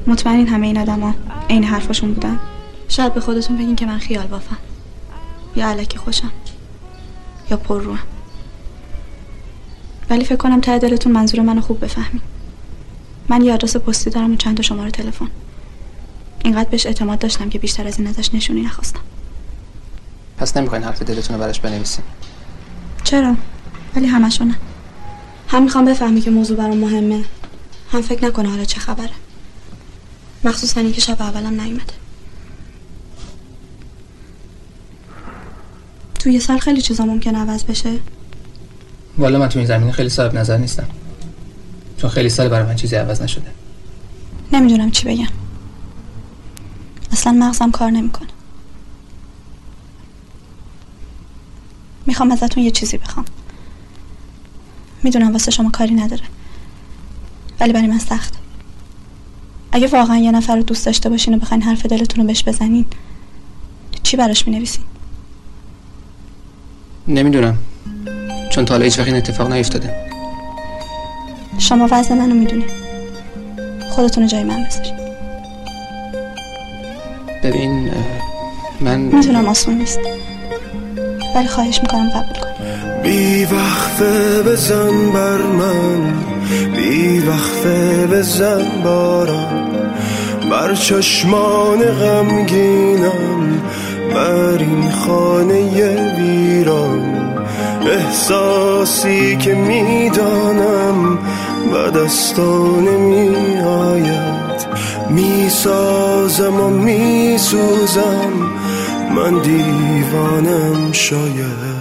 مطمئنین 0.07 0.47
همه 0.47 0.67
این 0.67 0.77
آدما 0.77 1.15
عین 1.49 1.63
حرفاشون 1.63 2.13
بودن. 2.13 2.39
شاید 2.87 3.13
به 3.13 3.21
خودتون 3.21 3.57
بگین 3.57 3.75
که 3.75 3.85
من 3.85 3.97
خیال 3.97 4.27
بافم. 4.27 4.57
یا 5.55 5.67
علکی 5.67 5.97
خوشم. 5.97 6.31
یا 7.51 7.57
پر 7.57 7.81
روم 7.81 7.99
ولی 10.09 10.25
فکر 10.25 10.35
کنم 10.35 10.61
ته 10.61 10.79
دلتون 10.79 11.11
منظور 11.11 11.41
منو 11.41 11.61
خوب 11.61 11.83
بفهمین. 11.83 12.21
من 13.29 13.41
یه 13.41 13.53
آدرس 13.53 13.77
پستی 13.77 14.09
دارم 14.09 14.33
و 14.33 14.35
چند 14.35 14.57
تا 14.57 14.63
شماره 14.63 14.91
تلفن. 14.91 15.27
اینقدر 16.43 16.69
بهش 16.69 16.85
اعتماد 16.85 17.19
داشتم 17.19 17.49
که 17.49 17.59
بیشتر 17.59 17.87
از 17.87 17.99
این 17.99 18.07
ازش 18.07 18.33
نشونی 18.33 18.61
نخواستم. 18.61 18.99
پس 20.37 20.57
نمی‌خواین 20.57 20.83
حرف 20.83 21.01
دلتون 21.01 21.35
رو 21.35 21.41
براش 21.41 21.59
بنویسین. 21.59 22.05
چرا؟ 23.03 23.35
ولی 23.95 24.07
همشو 24.07 24.43
نه 24.43 24.55
هم 25.47 25.63
می‌خوام 25.63 25.85
بفهمی 25.85 26.21
که 26.21 26.31
موضوع 26.31 26.57
برام 26.57 26.77
مهمه. 26.77 27.25
هم 27.91 28.01
فکر 28.01 28.25
نکنه 28.25 28.49
حالا 28.49 28.65
چه 28.65 28.79
خبره. 28.79 29.09
مخصوصا 30.43 30.81
اینکه 30.81 31.01
شب 31.01 31.21
اولم 31.21 31.61
نیومده. 31.61 31.93
تو 36.19 36.29
یه 36.29 36.39
سال 36.39 36.57
خیلی 36.57 36.81
چیزا 36.81 37.05
ممکن 37.05 37.35
عوض 37.35 37.63
بشه؟ 37.63 37.99
والا 39.17 39.39
من 39.39 39.49
تو 39.49 39.59
این 39.59 39.67
زمینه 39.67 39.91
خیلی 39.91 40.09
صاحب 40.09 40.33
نظر 40.33 40.57
نیستم. 40.57 40.87
چون 41.97 42.09
خیلی 42.09 42.29
سال 42.29 42.49
برای 42.49 42.65
من 42.65 42.75
چیزی 42.75 42.95
عوض 42.95 43.21
نشده. 43.21 43.51
نمی‌دونم 44.51 44.91
چی 44.91 45.05
بگم. 45.05 45.27
اصلا 47.11 47.33
مغزم 47.33 47.71
کار 47.71 47.91
نمی‌کنه. 47.91 48.29
می‌خوام 52.05 52.31
ازتون 52.31 52.63
یه 52.63 52.71
چیزی 52.71 52.97
بخوام. 52.97 53.25
می‌دونم 55.03 55.31
واسه 55.31 55.51
شما 55.51 55.69
کاری 55.69 55.95
نداره. 55.95 56.23
ولی 57.59 57.73
برای 57.73 57.87
من 57.87 57.99
سخت 57.99 58.33
اگه 59.75 59.87
واقعا 59.87 60.17
یه 60.17 60.31
نفر 60.31 60.55
رو 60.55 60.63
دوست 60.63 60.85
داشته 60.85 61.09
باشین 61.09 61.33
و 61.33 61.37
بخواین 61.37 61.63
حرف 61.63 61.85
دلتون 61.85 62.21
رو 62.21 62.27
بهش 62.27 62.43
بزنین 62.43 62.85
چی 64.03 64.17
براش 64.17 64.47
می‌نویسین؟ 64.47 64.83
نمی‌دونم. 67.07 67.57
چون 68.51 68.65
تا 68.65 68.73
حالا 68.73 68.83
هیچ 68.83 68.99
وقت 68.99 69.07
این 69.07 69.17
اتفاق 69.17 69.51
نیفتاده. 69.53 69.95
شما 71.57 71.87
وضع 71.91 72.13
منو 72.13 72.35
می‌دونین 72.35 72.67
خودتون 73.89 74.23
رو 74.23 74.29
جای 74.29 74.43
من 74.43 74.63
بذارین 74.63 74.93
ببین 77.43 77.91
من 78.81 78.99
می‌دونم 78.99 79.45
آسون 79.45 79.77
نیست. 79.77 79.99
ولی 81.35 81.47
خواهش 81.47 81.81
می‌کنم 81.81 82.09
قبول 82.09 82.41
کن 82.41 82.49
بی 83.03 83.45
وقفه 83.45 84.43
بزن 84.43 85.11
بر 85.11 85.37
من. 85.37 86.32
بی 86.75 87.19
وقفه 87.19 88.07
بزن 88.07 88.81
بارم 88.83 89.71
بر 90.51 90.75
چشمان 90.75 91.79
غمگینم 91.79 93.61
بر 94.13 94.57
این 94.57 94.91
خانه 94.91 95.61
ویران. 96.17 97.13
احساسی 97.85 99.37
که 99.37 99.55
می‌دانم 99.55 101.19
و 101.73 101.91
دستان 101.91 102.83
می 102.83 103.35
آید 103.59 104.67
می‌سازم 105.09 106.61
و 106.61 106.69
میسوزم 106.69 108.33
من 109.15 109.39
دیوانم 109.39 110.91
شاید. 110.91 111.72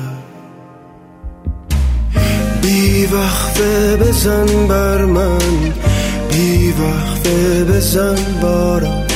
وقفه 3.13 3.97
بزن 3.97 4.67
بر 4.69 5.05
من. 5.05 5.39
بی 6.31 6.73
وقفه 6.73 7.65
بزن 7.65 8.19
بارم. 8.43 9.07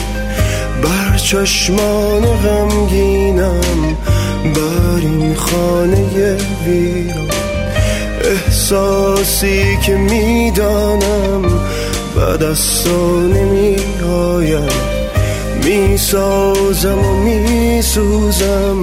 بر 0.83 1.17
چشمان 1.17 2.23
غمگینم. 2.23 3.97
بر 4.55 5.01
این 5.01 5.35
خانه 5.35 6.37
ویران. 6.67 7.27
احساسی 8.25 9.77
که 9.87 9.95
می‌دانم 9.95 11.45
و 12.17 12.37
دستان 12.37 13.33
نمی 13.33 13.77
آید 14.13 14.73
می‌سازم 15.65 16.99
و 16.99 17.15
میسوزم. 17.23 18.77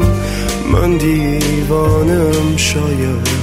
من 0.71 0.97
دیوانم 0.97 2.57
شاید. 2.57 3.42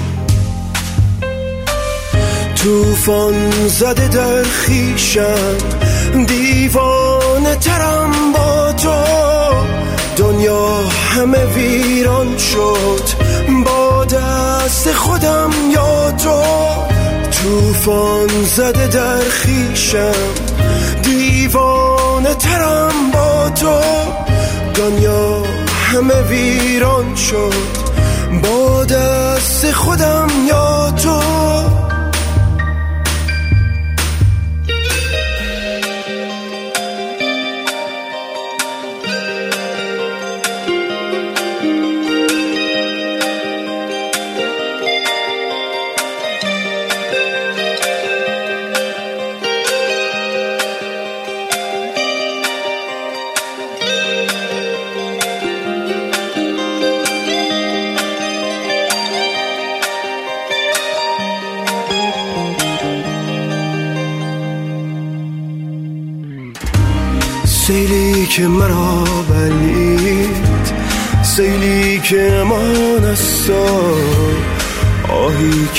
توفان 2.65 3.51
زده 3.69 4.09
در 4.09 4.43
خیشم. 4.43 5.57
دیوانه 6.27 7.55
ترم 7.55 8.13
با 8.33 8.73
تو. 8.73 9.05
دنیا 10.17 10.77
همه 11.11 11.45
ویران 11.45 12.39
شد. 12.39 13.03
با 13.65 14.05
دست 14.05 14.93
خودم 14.93 15.51
یا 15.73 16.11
تو. 16.11 16.43
توفان 17.31 18.29
زده 18.45 18.87
در 18.87 19.21
خیشم. 19.21 20.35
دیوانه 21.03 22.35
ترم 22.35 23.11
با 23.13 23.51
تو. 23.51 23.81
دنیا 24.75 25.43
همه 25.85 26.23
ویران 26.23 27.15
شد. 27.15 27.81
با 28.43 28.85
دست 28.85 29.73
خودم 29.73 30.29
یا 30.49 30.91
تو. 31.03 31.60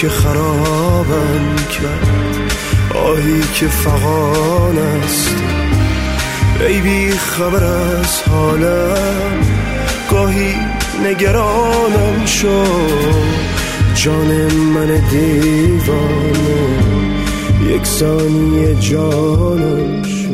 که 0.02 0.10
خرابم 0.10 1.56
کرد. 1.56 2.10
آهی 2.96 3.42
که 3.54 3.68
فغان 3.68 4.78
است. 4.78 5.36
ای 6.68 6.82
بی 6.82 7.12
خبر 7.12 7.64
از 7.64 8.22
حالم. 8.22 9.42
گاهی 10.12 10.56
نگرانم 11.06 12.26
شو 12.26 12.64
جان 13.96 14.54
من 14.54 15.10
دیوانه. 15.10 16.32
یک 17.68 17.86
ثانیه 17.86 18.76
جانم 18.76 20.04
شو 20.04 20.32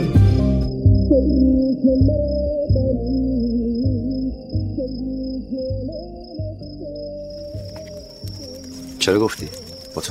چرا 9.00 9.20
گفتی؟ 9.20 9.57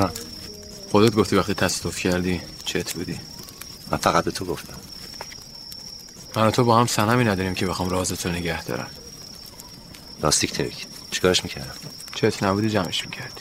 مطمئن 0.00 0.26
خودت 0.90 1.14
گفتی 1.14 1.36
وقتی 1.36 1.54
تصادف 1.54 1.98
کردی 1.98 2.40
چت 2.64 2.92
بودی. 2.92 3.20
من 3.90 3.98
فقط 3.98 4.24
به 4.24 4.30
تو 4.30 4.44
گفتم. 4.44 4.76
من 6.36 6.46
و 6.46 6.50
تو 6.50 6.64
با 6.64 6.78
هم 6.78 6.86
سنمی 6.86 7.24
نداریم 7.24 7.54
که 7.54 7.66
بخوام 7.66 7.88
رازتو 7.88 8.28
نگه 8.28 8.64
دارم. 8.64 8.90
لاستیک 10.22 10.52
ترک. 10.52 10.86
چیکارش 11.10 11.44
می‌کردم؟ 11.44 11.74
چت 12.14 12.42
نبودی 12.42 12.70
جمعش 12.70 13.04
می‌کردی. 13.04 13.40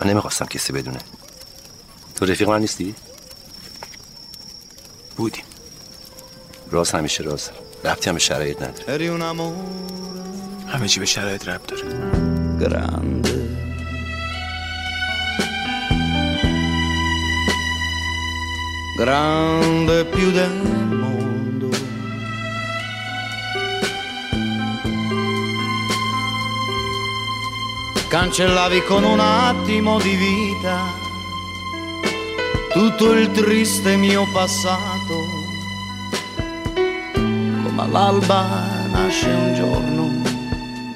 من 0.00 0.10
نمی‌خواستم 0.10 0.46
کسی 0.46 0.72
بدونه. 0.72 0.98
تو 2.14 2.26
رفیق 2.26 2.48
من 2.48 2.60
نیستی؟ 2.60 2.94
بودیم 5.16 5.44
راز 6.70 6.90
همیشه 6.90 7.22
راز. 7.22 7.50
ربطی 7.84 8.10
هم 8.10 8.14
به 8.14 8.20
شرایط 8.20 8.62
نداره. 8.62 9.12
همه 10.68 10.88
چی 10.88 11.00
به 11.00 11.06
شرایط 11.06 11.48
ربط 11.48 11.66
داره. 11.66 11.82
grande. 12.60 13.25
Grande 18.96 20.06
più 20.06 20.30
del 20.30 20.50
mondo. 20.88 21.68
Cancellavi 28.08 28.82
con 28.84 29.04
un 29.04 29.20
attimo 29.20 30.00
di 30.00 30.14
vita 30.14 31.04
tutto 32.72 33.12
il 33.12 33.30
triste 33.32 33.96
mio 33.96 34.26
passato, 34.32 35.14
come 37.12 37.82
all'alba 37.82 38.44
nasce 38.92 39.28
un 39.28 39.54
giorno 39.54 40.22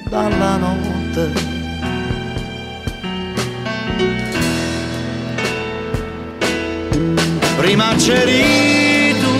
dalla 0.09 0.57
notte. 0.57 1.50
Prima 7.71 7.95
c'eri 7.95 9.15
tu, 9.17 9.31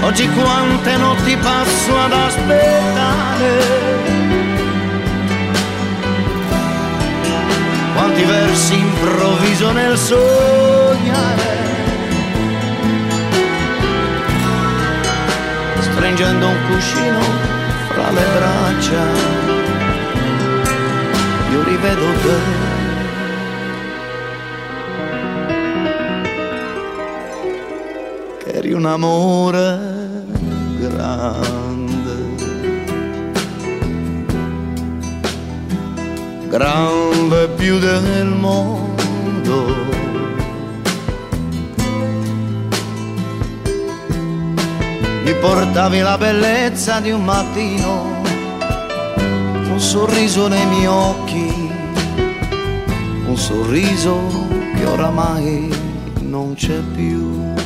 oggi 0.00 0.28
quante 0.30 0.96
notti 0.96 1.36
passo 1.36 1.96
ad 1.96 2.12
aspettare. 2.12 3.52
quanti 7.94 8.24
versi 8.24 8.74
improvviso 8.74 9.70
nel 9.70 9.96
sognare, 9.96 11.56
stringendo 15.78 16.48
un 16.48 16.56
cuscino 16.68 17.20
fra 17.92 18.10
le 18.10 18.26
braccia, 18.34 19.04
io 21.52 21.62
rivedo 21.62 22.06
te. 22.22 22.59
Eri 28.70 28.78
un 28.78 28.86
amore 28.86 29.78
grande, 30.78 32.36
grande 36.46 37.48
più 37.56 37.80
del 37.80 38.26
mondo. 38.26 39.74
Mi 45.24 45.34
portavi 45.40 45.98
la 45.98 46.16
bellezza 46.16 47.00
di 47.00 47.10
un 47.10 47.24
mattino, 47.24 48.22
un 49.68 49.80
sorriso 49.80 50.46
nei 50.46 50.66
miei 50.66 50.86
occhi, 50.86 51.72
un 53.26 53.36
sorriso 53.36 54.16
che 54.76 54.84
oramai 54.84 55.68
non 56.20 56.54
c'è 56.54 56.78
più 56.94 57.59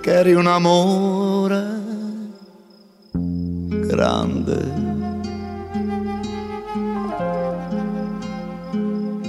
che 0.00 0.12
eri 0.12 0.34
un 0.34 0.46
amore 0.46 1.64
grande. 3.92 4.58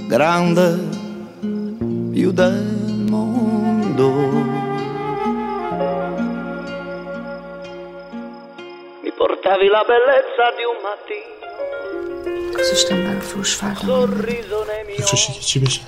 Grande 0.08 0.66
più 2.12 2.32
del 2.32 3.06
mondo. 3.08 4.10
Mi 9.02 9.12
portavi 9.16 9.68
la 9.68 9.84
bellezza 9.86 10.44
di 10.56 10.64
un 10.72 10.78
mattino. 10.82 11.32
Zresztą 12.64 12.94
bardzo 13.06 13.36
już 13.36 13.56
fajnie. 13.56 13.86
Sorriso 13.86 14.64
nei 14.64 14.84
miei. 14.86 15.02
Cieszę 15.04 15.32
się, 15.32 15.40
ciebie 15.40 15.70
się. 15.70 15.80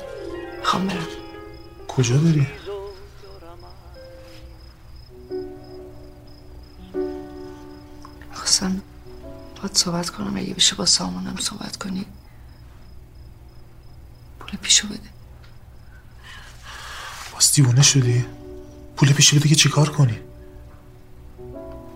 Homera. 0.62 1.25
کجا 1.96 2.16
داری؟ 2.16 2.46
خواستم 8.32 8.82
باید 9.56 9.74
صحبت 9.74 10.10
کنم. 10.10 10.36
اگه 10.36 10.54
بشه 10.54 10.74
با 10.74 10.86
سامانم 10.86 11.36
صحبت 11.36 11.76
کنی. 11.76 12.06
پول 14.38 14.50
پیشو 14.62 14.88
بده. 14.88 15.10
باز 17.32 17.52
دیوونه 17.52 17.82
شدی؟ 17.82 18.24
پول 18.96 19.12
پیشی 19.12 19.38
بده 19.38 19.48
که 19.48 19.54
چیکار 19.54 19.88
کنی؟ 19.88 20.18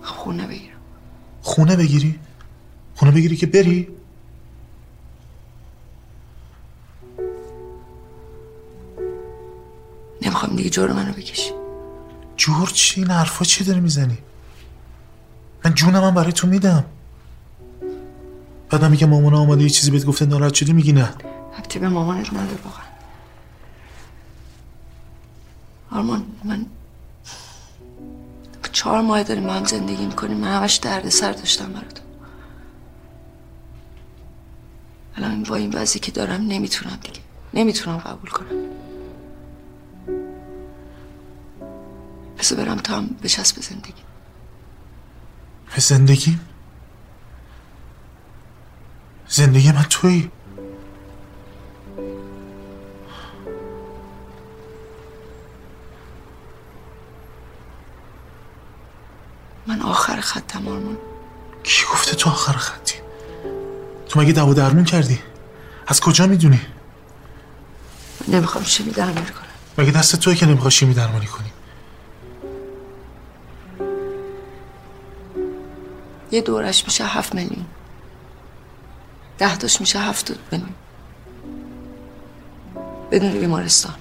خونه 0.02 0.46
بگیرم. 0.46 0.80
خونه 1.42 1.76
بگیری؟ 1.76 2.20
خونه 2.94 3.12
بگیری 3.12 3.36
که 3.36 3.46
بری؟ 3.46 3.88
نمی‌خوام 10.22 10.56
دیگه 10.56 10.70
جور 10.70 10.92
منو 10.92 11.12
بکشی. 11.12 11.50
جور 12.36 12.68
چی؟ 12.68 13.00
این 13.00 13.10
حرفا 13.10 13.44
چی 13.44 13.64
داری 13.64 13.80
می‌زنی؟ 13.80 14.18
من 15.64 15.74
جونم 15.74 16.04
هم 16.04 16.14
برای 16.14 16.32
تو 16.32 16.46
میدم. 16.46 16.84
بعدم 18.70 18.90
میگه 18.90 19.06
مامان 19.06 19.34
آماده 19.34 19.62
یه 19.62 19.70
چیزی 19.70 19.90
بهت 19.90 20.04
گفته 20.04 20.26
ناراحت 20.26 20.54
شدی؟ 20.54 20.72
میگی 20.72 20.92
نه. 20.92 21.14
ربطی 21.58 21.78
به 21.78 21.88
مامانت 21.88 22.32
نداره 22.32 22.58
واقعا. 22.64 22.84
آرمان 25.90 26.26
من 26.44 26.66
چهار 28.72 29.00
ماه 29.00 29.22
داریم 29.22 29.46
با 29.46 29.52
هم 29.52 29.64
زندگی 29.64 30.06
می‌کنیم. 30.06 30.36
من 30.36 30.56
همش 30.56 30.76
درد 30.76 31.08
سر 31.08 31.32
داشتم 31.32 31.72
برات 31.72 32.00
الان 35.16 35.42
با 35.42 35.56
این 35.56 35.72
وضعی 35.74 36.00
که 36.00 36.12
دارم 36.12 36.40
نمی‌تونم 36.40 36.98
دیگه. 37.02 37.20
نمی‌تونم 37.54 37.96
قبول 37.96 38.30
کنم. 38.30 38.69
پس 42.40 42.52
برم 42.52 42.76
تا 42.76 42.96
هم 42.96 43.06
به 43.22 43.28
زندگی. 43.28 44.02
به 45.74 45.80
زندگی؟ 45.80 46.38
زندگی 49.28 49.72
من 49.72 49.82
تویی. 49.82 50.30
من 59.66 59.82
آخر 59.82 60.20
خطم 60.20 60.68
آرمان. 60.68 60.96
کی 61.62 61.84
گفته 61.92 62.16
تو 62.16 62.30
آخر 62.30 62.52
خطی؟ 62.52 62.94
تو 64.08 64.20
مگه 64.20 64.32
دوا 64.32 64.54
درمون 64.54 64.84
کردی؟ 64.84 65.18
از 65.86 66.00
کجا 66.00 66.26
می‌دونی؟ 66.26 66.60
نمی‌خوام 68.28 68.64
شیمی 68.64 68.90
درمانی 68.90 69.26
کنم. 69.26 69.48
مگه 69.78 69.90
دست 69.90 70.16
توی 70.16 70.34
که 70.34 70.46
نمی‌خوای 70.46 70.70
شیمی 70.70 70.94
درمانی 70.94 71.26
کنی؟ 71.26 71.52
یه 76.30 76.40
دورش 76.40 76.84
میشه 76.84 77.04
هفت 77.04 77.34
میلیون. 77.34 77.66
ده 79.38 79.56
تاش 79.56 79.80
میشه 79.80 79.98
هفتاد 79.98 80.38
میلیون. 80.52 80.74
بدون 83.10 83.32
بیمارستان. 83.32 83.94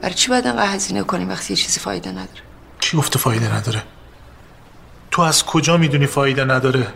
برای 0.00 0.14
چی 0.14 0.30
باید 0.30 0.46
انقدر 0.46 0.74
هزینه 0.74 1.02
کنیم 1.02 1.28
وقتی 1.28 1.52
یه 1.52 1.56
چیزی 1.56 1.80
فایده 1.80 2.10
نداره؟ 2.10 2.42
کی 2.80 2.96
گفته 2.96 3.18
فایده 3.18 3.54
نداره؟ 3.54 3.82
تو 5.10 5.22
از 5.22 5.44
کجا 5.44 5.76
می‌دونی 5.76 6.06
فایده 6.06 6.44
نداره؟ 6.44 6.86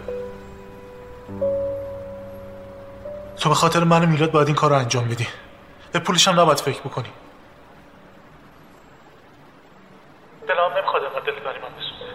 تو 3.37 3.49
به 3.49 3.55
خاطر 3.55 3.85
من 3.85 4.05
و 4.05 4.07
میلاد 4.07 4.31
باید 4.31 4.47
این 4.47 4.57
کار 4.57 4.71
رو 4.71 4.77
انجام 4.77 5.09
بدی. 5.09 5.27
به 5.93 5.99
پولش 5.99 6.29
هم 6.29 6.41
نباید 6.41 6.59
فکر 6.59 6.81
بکنی. 6.81 7.09
دلم 10.49 10.79
نمی‌خواد 10.79 11.03
اینقدر 11.03 11.21
دل 11.21 11.41
برای 11.45 11.59
من 11.59 11.69
بسوزه 11.69 12.11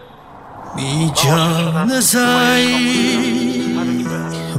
بی 0.76 1.10
جان 1.24 2.00
زی 2.00 2.16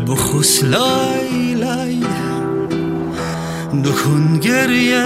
بخوس 0.07 0.63
لای 0.63 1.53
لای 1.53 2.03
نکن 3.73 4.39
گریه 4.39 5.03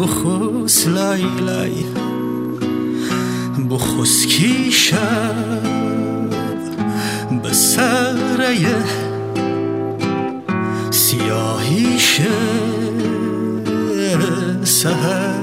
بخوس 0.00 0.86
لای 0.86 1.24
لای. 1.46 1.84
بخوس 3.70 4.26
کی 4.26 4.72
شب 4.72 5.62
به 7.42 7.52
سره 7.52 8.84
سیاهیش 10.90 12.20
سهره 14.64 15.39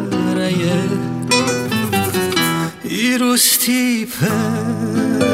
ایروستی 3.37 4.05
پره 4.05 5.27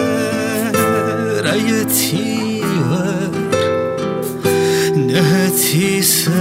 تیور 1.83 3.29
نهتی 4.97 6.01
سر 6.01 6.32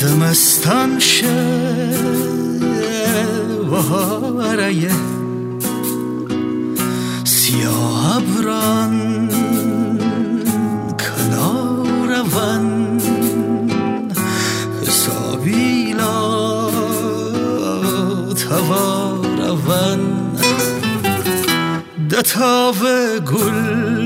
زمستان 0.00 0.98
شه 0.98 1.90
بهاره 3.70 4.90
سیاه 7.24 8.16
ابران 8.16 9.28
کنار 10.98 12.24
ون 12.34 13.00
حسابی 14.86 15.92
لا 15.92 16.70
توار 18.34 19.58
ون 19.68 20.00
دتاو 22.10 22.72
گل 22.72 23.20
گل 23.32 23.99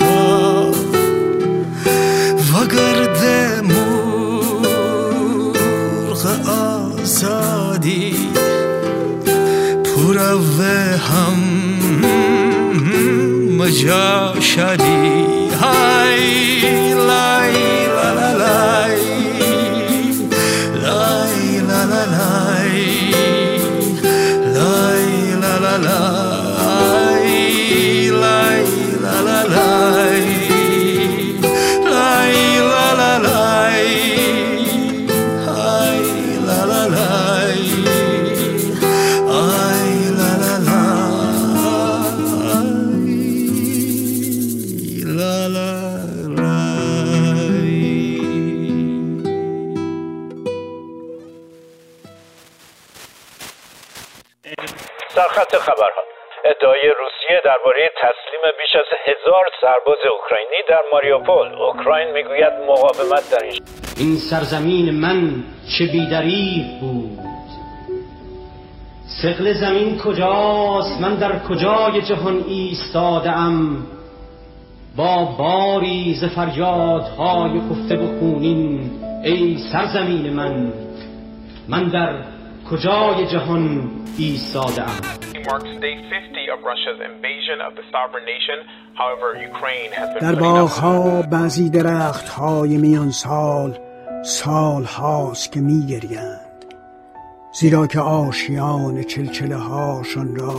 محتاب 0.00 0.74
و 2.54 2.66
گرد 2.66 3.24
مرغ 3.64 4.76
آزادی 6.48 8.14
پر 9.84 10.18
هم 10.96 11.38
مجا 13.58 14.40
شدی 14.40 15.48
های 15.60 16.94
سرخط 55.50 55.62
خبرها. 55.62 56.02
ادعای 56.44 56.80
روسیه 56.80 57.40
درباره 57.44 57.90
تسلیم 57.96 58.52
بیش 58.58 58.76
از 58.76 58.86
هزار 59.04 59.44
سرباز 59.60 59.98
اوکراینی 60.12 60.62
در 60.68 60.80
ماریوپول. 60.92 61.62
اوکراین 61.62 62.12
می‌گوید 62.12 62.52
مقاومت 62.52 63.30
در 63.30 63.42
این 63.42 63.62
این 63.98 64.16
سرزمین 64.30 64.90
من 64.90 65.44
چه 65.78 65.86
بیدریق 65.92 66.66
بود. 66.80 67.18
سقل 69.22 69.52
زمین 69.52 69.98
کجاست؟ 69.98 71.00
من 71.00 71.14
در 71.14 71.38
کجای 71.48 72.02
جهان 72.02 72.44
ایستادم 72.48 73.86
با 74.96 75.24
باری 75.24 76.14
ز 76.14 76.24
فریادهای 76.24 77.60
خفته 77.60 77.96
و 77.96 78.18
خونین 78.18 78.90
ای 79.24 79.56
سرزمین 79.72 80.32
من 80.32 80.72
من 81.68 81.84
در 81.84 82.14
کجای 82.70 83.26
جهان 83.26 83.90
ایستادم 84.18 85.27
day 85.44 85.96
50 86.10 86.50
of 86.50 86.62
Russia's 86.64 87.00
invasion 87.00 87.60
of 87.60 87.74
the 87.76 87.84
sovereign 87.92 88.24
nation. 88.24 88.58
However, 88.94 89.28
Ukraine 89.50 89.92
has 89.92 90.08
been 90.14 90.22
در 90.22 90.34
باغها 90.34 91.22
بعضی 91.22 91.70
درخت 91.70 92.28
های 92.28 92.76
میان 92.76 93.10
سال 93.10 93.78
سال 94.22 94.84
هاست 94.84 95.52
که 95.52 95.60
می 95.60 95.86
گریند 95.86 96.64
زیرا 97.52 97.86
که 97.86 98.00
آشیان 98.00 99.02
چلچله 99.02 99.56
هاشان 99.56 100.36
را 100.36 100.54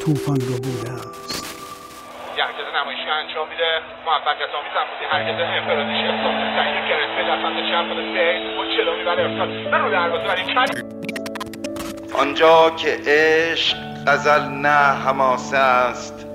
طوفان 0.00 0.40
رو 0.40 0.56
بوده 0.64 0.92
است. 0.92 1.44
یحجز 2.38 2.68
نمایشی 2.76 3.10
انجام 3.20 3.48
میده. 3.48 3.70
موفقیت 4.06 4.52
آمیز 4.58 4.74
افرادی 4.82 5.04
حرکت 5.10 5.40
انفرادی 5.40 5.96
شخصان 6.04 6.34
تحییر 6.56 6.84
گرفت 6.90 7.12
به 7.16 7.22
سمت 7.42 7.58
چپ 7.70 7.88
سیل 8.14 8.58
و 8.58 8.64
چلو 8.76 8.96
می‌بره. 8.96 9.22
ارسال 9.22 9.70
به 9.70 9.76
رو 9.76 9.90
دروازه 9.90 10.26
ولی 10.28 10.42
کمی 10.54 11.00
آنجا 12.20 12.70
که 12.70 12.98
عشق 13.06 13.89
غزل 14.06 14.42
نه 14.42 14.68
حماسه 15.04 15.56
است. 15.56 16.26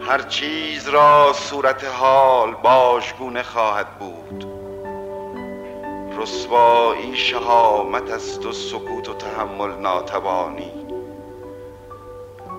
هر 0.00 0.22
چیز 0.22 0.88
را 0.88 1.32
صورت 1.32 1.84
حال 1.84 2.54
باشگونه 2.62 3.42
خواهد 3.42 3.98
بود. 3.98 4.46
رسوایی 6.18 7.16
شهامت 7.16 8.10
است 8.10 8.46
و 8.46 8.52
سکوت 8.52 9.08
و 9.08 9.14
تحمل 9.14 9.80
ناتوانی. 9.80 10.72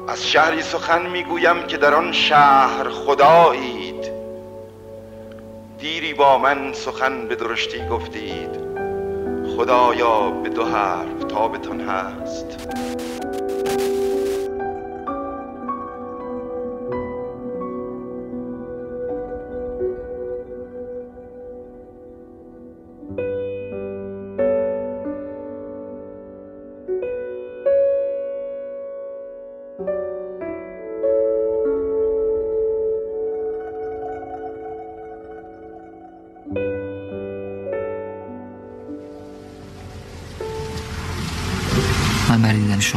از 0.07 0.27
شهری 0.27 0.61
سخن 0.61 1.07
می‌گویم 1.09 1.63
که 1.67 1.77
در 1.77 1.93
آن 1.93 2.11
شهر 2.11 2.89
خدایید. 2.89 4.11
دیری 5.79 6.13
با 6.13 6.37
من 6.37 6.73
سخن 6.73 7.27
به 7.27 7.35
درشتی 7.35 7.87
گفتید. 7.87 8.63
خدایا 9.57 10.29
به 10.29 10.49
دو 10.49 10.65
حرف 10.65 11.23
تابتان 11.29 11.81
هست. 11.81 12.67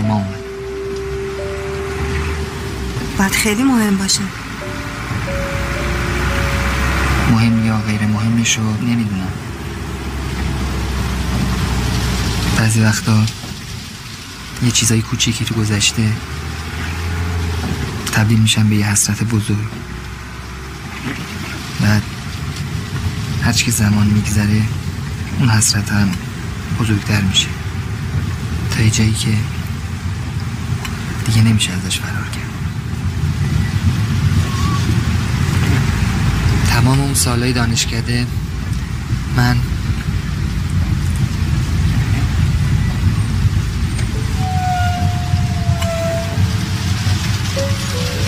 شما 0.07 0.15
اومد. 0.15 0.41
باید 3.19 3.33
خیلی 3.33 3.63
مهم 3.63 3.97
باشه. 3.97 4.21
مهم 7.31 7.67
یا 7.67 7.79
غیر 7.79 8.01
مهمش 8.01 8.59
رو 8.59 8.77
نمی‌دونم. 8.83 9.33
بعضی 12.59 12.81
وقتا 12.81 13.23
یه 14.63 14.71
چیزای 14.71 15.03
کوچیکی 15.03 15.45
تو 15.45 15.55
گذشته 15.55 16.13
تبدیل 18.13 18.39
میشن 18.39 18.69
به 18.69 18.77
یه 18.77 18.87
حسرت 18.87 19.25
بزرگ. 19.25 19.69
بعد 21.81 22.03
هرچی 23.43 23.65
که 23.65 23.71
زمان 23.71 24.07
میگذره 24.07 24.63
اون 25.39 25.49
حسرت 25.49 25.93
هم 25.93 26.11
بزرگتر 26.81 27.21
میشه. 27.21 27.49
تا 28.71 28.83
یه 28.83 28.91
جایی 28.91 29.13
که 29.13 29.56
دیگه 31.27 31.43
نمیشه 31.43 31.73
ازش 31.73 31.99
فرار 31.99 32.29
کرد. 32.29 32.57
تمام 36.71 37.01
اون 37.01 37.15
سالهای 37.15 37.53
دانشکده 37.53 38.27
من 39.37 39.57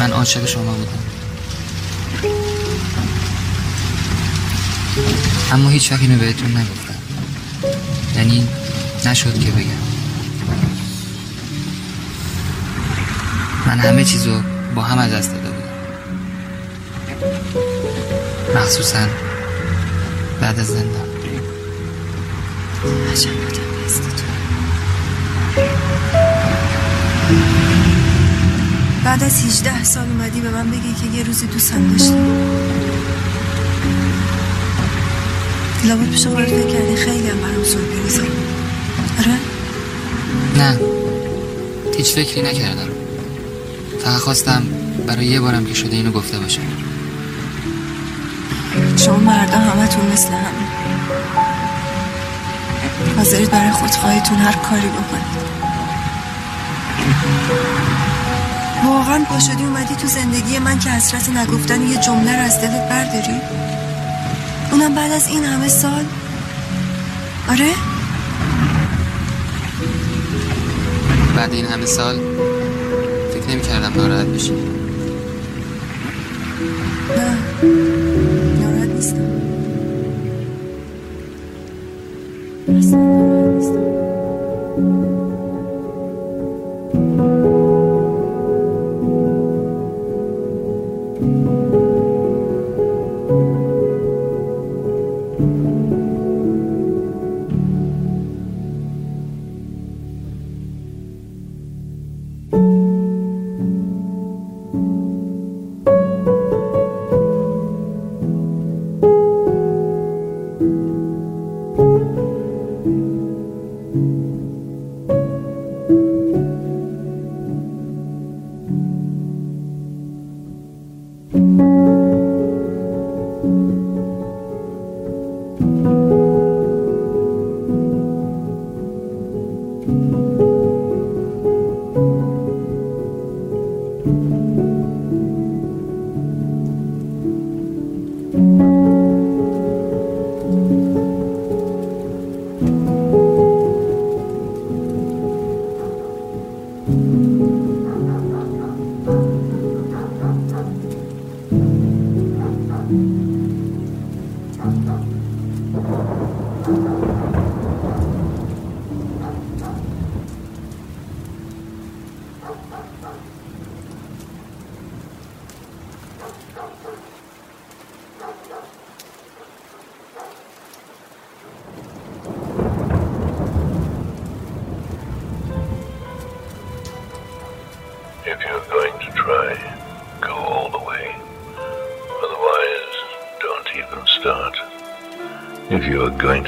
من 0.00 0.10
عاشق 0.10 0.46
شما 0.46 0.72
بودم. 0.72 0.90
اما 5.52 5.68
هیچ 5.68 5.92
وقت 5.92 6.00
اینو 6.00 6.18
بهتون 6.18 6.56
نگفتم. 6.56 6.94
یعنی 8.16 8.48
نشد 9.04 9.44
که 9.44 9.50
بگم. 9.50 9.87
من 13.66 13.78
همه 13.78 14.04
چیزو 14.04 14.40
با 14.74 14.82
هم 14.82 14.98
از 14.98 15.12
دست 15.12 15.32
داده 15.32 15.48
بودم. 15.50 15.68
مخصوصا 18.60 19.06
بعد 20.40 20.60
از 20.60 20.66
زندان. 20.66 21.08
عجب 23.12 23.30
آدم 23.30 23.84
هستی 23.86 24.10
تو. 24.10 24.28
بعد 29.04 29.24
از 29.24 29.44
18 29.44 29.84
سال 29.84 30.04
اومدی 30.08 30.40
به 30.40 30.50
من 30.50 30.70
بگی 30.70 30.94
که 30.94 31.16
یه 31.16 31.24
روزی 31.24 31.46
دوستم 31.46 31.90
داشتی. 31.90 32.14
لابد 35.84 36.10
پیش 36.10 36.26
خودت 36.26 36.46
فکر 36.46 36.66
کردی 36.66 36.96
خیلی 36.96 37.28
هم 37.28 37.36
برام 37.36 37.64
سورپرایزه 37.64 38.22
آره؟ 39.18 39.38
نه. 40.56 40.78
هیچ 41.96 42.14
فکری 42.14 42.42
نکردم. 42.42 42.97
فقط 44.04 44.18
خواستم 44.18 44.62
برای 45.06 45.26
یه 45.26 45.40
بارم 45.40 45.64
که 45.64 45.74
شده 45.74 45.96
اینو 45.96 46.10
گفته 46.10 46.38
باشم 46.38 46.62
شما 48.96 49.16
مردا 49.16 49.58
همتون 49.58 50.12
مثل 50.12 50.30
هم. 50.32 50.54
حاضرید 53.16 53.50
برای 53.50 53.70
خودخواهیتون 53.70 54.36
هر 54.36 54.52
کاری 54.52 54.88
بکنید. 54.88 55.48
واقعا 58.84 59.24
پا 59.24 59.38
شدی 59.38 59.64
اومدی 59.64 59.94
تو 59.94 60.06
زندگی 60.06 60.58
من 60.58 60.78
که 60.78 60.90
حسرت 60.90 61.28
نگفتن 61.28 61.82
یه 61.82 61.96
جمله 61.96 62.36
رو 62.36 62.42
از 62.42 62.60
دلت 62.60 62.88
برداری؟ 62.88 63.40
اونم 64.72 64.94
بعد 64.94 65.12
از 65.12 65.28
این 65.28 65.44
همه 65.44 65.68
سال؟ 65.68 66.04
آره؟ 67.48 67.72
بعد 71.36 71.52
این 71.52 71.66
همه 71.66 71.86
سال 71.86 72.20
کردم 73.80 74.00
ناراحت 74.00 74.26
بشی. 74.26 74.52
نه 77.16 77.38
ناراحت 78.60 78.88
نیستم. 78.88 79.37
you. 110.60 111.07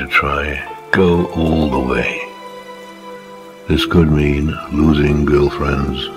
To 0.01 0.07
try, 0.07 0.67
go 0.93 1.27
all 1.27 1.69
the 1.69 1.93
way. 1.93 2.27
This 3.69 3.85
could 3.85 4.11
mean 4.11 4.47
losing 4.73 5.27
girlfriends, 5.27 6.09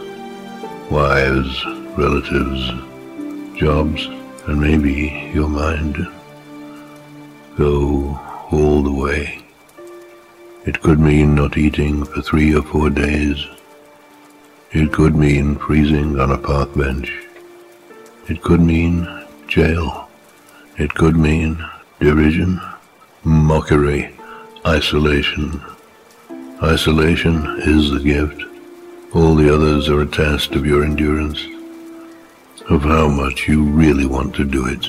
wives, 0.90 1.66
relatives, 1.98 2.62
jobs, 3.60 4.06
and 4.48 4.62
maybe 4.62 5.30
your 5.34 5.50
mind. 5.50 5.98
Go 7.58 8.18
all 8.52 8.84
the 8.84 8.94
way. 9.06 9.44
It 10.66 10.82
could 10.82 11.02
mean 11.02 11.36
not 11.36 11.58
eating 11.58 12.06
for 12.06 12.22
three 12.22 12.56
or 12.56 12.64
four 12.64 12.90
days. 12.90 13.46
It 14.72 14.94
could 14.94 15.18
mean 15.18 15.58
freezing 15.58 16.22
on 16.22 16.32
a 16.32 16.38
park 16.38 16.74
bench. 16.74 17.12
It 18.30 18.42
could 18.44 18.62
mean 18.62 19.26
jail. 19.50 20.08
It 20.78 20.94
could 20.94 21.18
mean 21.18 21.62
derision, 22.00 22.62
mockery, 23.24 24.14
isolation. 24.66 25.62
Isolation 26.62 27.62
is 27.62 27.92
the 27.92 28.00
gift. 28.00 28.44
All 29.14 29.36
the 29.36 29.54
others 29.54 29.90
are 29.90 30.02
a 30.02 30.08
test 30.08 30.56
of 30.56 30.66
your 30.66 30.84
endurance, 30.84 31.46
of 32.70 32.82
how 32.82 33.08
much 33.08 33.48
you 33.48 33.64
really 33.64 34.06
want 34.06 34.36
to 34.36 34.44
do 34.44 34.66
it. 34.66 34.86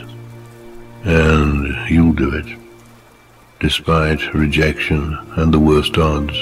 And 1.04 1.90
you'll 1.90 2.12
do 2.12 2.34
it, 2.34 2.58
despite 3.60 4.34
rejection 4.34 5.16
and 5.36 5.52
the 5.52 5.60
worst 5.60 5.96
odds. 5.98 6.36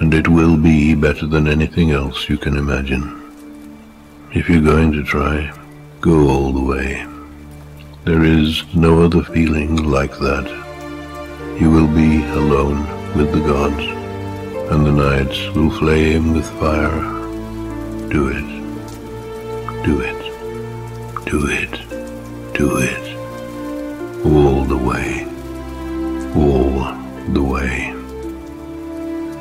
And 0.00 0.14
it 0.14 0.28
will 0.28 0.56
be 0.56 0.94
better 0.94 1.26
than 1.26 1.48
anything 1.48 1.90
else 1.90 2.28
you 2.28 2.38
can 2.38 2.56
imagine. 2.56 3.12
If 4.34 4.48
you're 4.48 4.62
going 4.62 4.92
to 4.92 5.02
try, 5.02 5.52
go 6.00 6.28
all 6.28 6.52
the 6.52 6.64
way. 6.64 7.06
There 8.04 8.22
is 8.22 8.62
no 8.74 9.02
other 9.02 9.22
feeling 9.22 9.90
like 9.90 10.16
that. 10.18 10.65
You 11.58 11.70
will 11.70 11.86
be 11.86 12.22
alone 12.32 12.82
with 13.16 13.32
the 13.32 13.40
gods, 13.40 13.82
and 14.70 14.84
the 14.84 14.92
nights 14.92 15.48
will 15.54 15.70
flame 15.70 16.34
with 16.34 16.46
fire. 16.60 17.00
Do 18.10 18.28
it. 18.28 18.48
Do 19.82 20.00
it. 20.02 20.20
Do 21.24 21.46
it. 21.48 21.72
Do 22.52 22.76
it. 22.76 23.06
All 24.26 24.64
the 24.64 24.76
way. 24.76 25.24
All 26.36 26.92
the 27.32 27.42
way. 27.42 27.94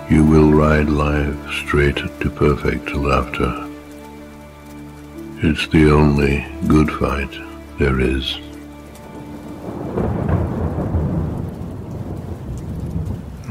You 0.09 0.24
will 0.24 0.51
ride 0.53 0.88
life 0.88 1.36
straight 1.51 1.97
to 1.97 2.30
perfect 2.30 2.93
laughter. 2.93 3.68
It's 5.43 5.68
the 5.68 5.91
only 5.91 6.45
good 6.68 6.89
fight 6.91 7.34
there 7.78 7.99
is. 7.99 8.39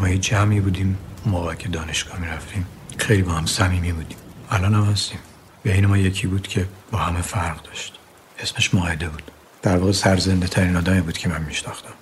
ما 0.04 0.10
یه 0.10 0.18
جمعی 0.18 0.60
بودیم 0.60 0.98
موقع 1.26 1.54
که 1.54 1.68
دانشگاه 1.68 2.20
می‌رفتیم. 2.20 2.66
خیلی 2.98 3.22
با 3.22 3.32
هم 3.32 3.46
صمیمی 3.46 3.92
بودیم. 3.92 4.18
الان 4.50 4.74
هم 4.74 4.84
هستیم. 4.84 5.18
بین 5.62 5.86
ما 5.86 5.98
یکی 5.98 6.26
بود 6.26 6.48
که 6.48 6.68
با 6.90 6.98
همه 6.98 7.22
فرق 7.22 7.62
داشت. 7.62 7.98
اسمش 8.38 8.74
ماهده 8.74 9.08
بود. 9.08 9.22
در 9.62 9.76
واقع 9.76 9.92
سرزنده 9.92 10.46
ترین 10.46 10.76
آدمی 10.76 11.00
بود 11.00 11.18
که 11.18 11.28
من 11.28 11.42
میشناختم. 11.42 11.92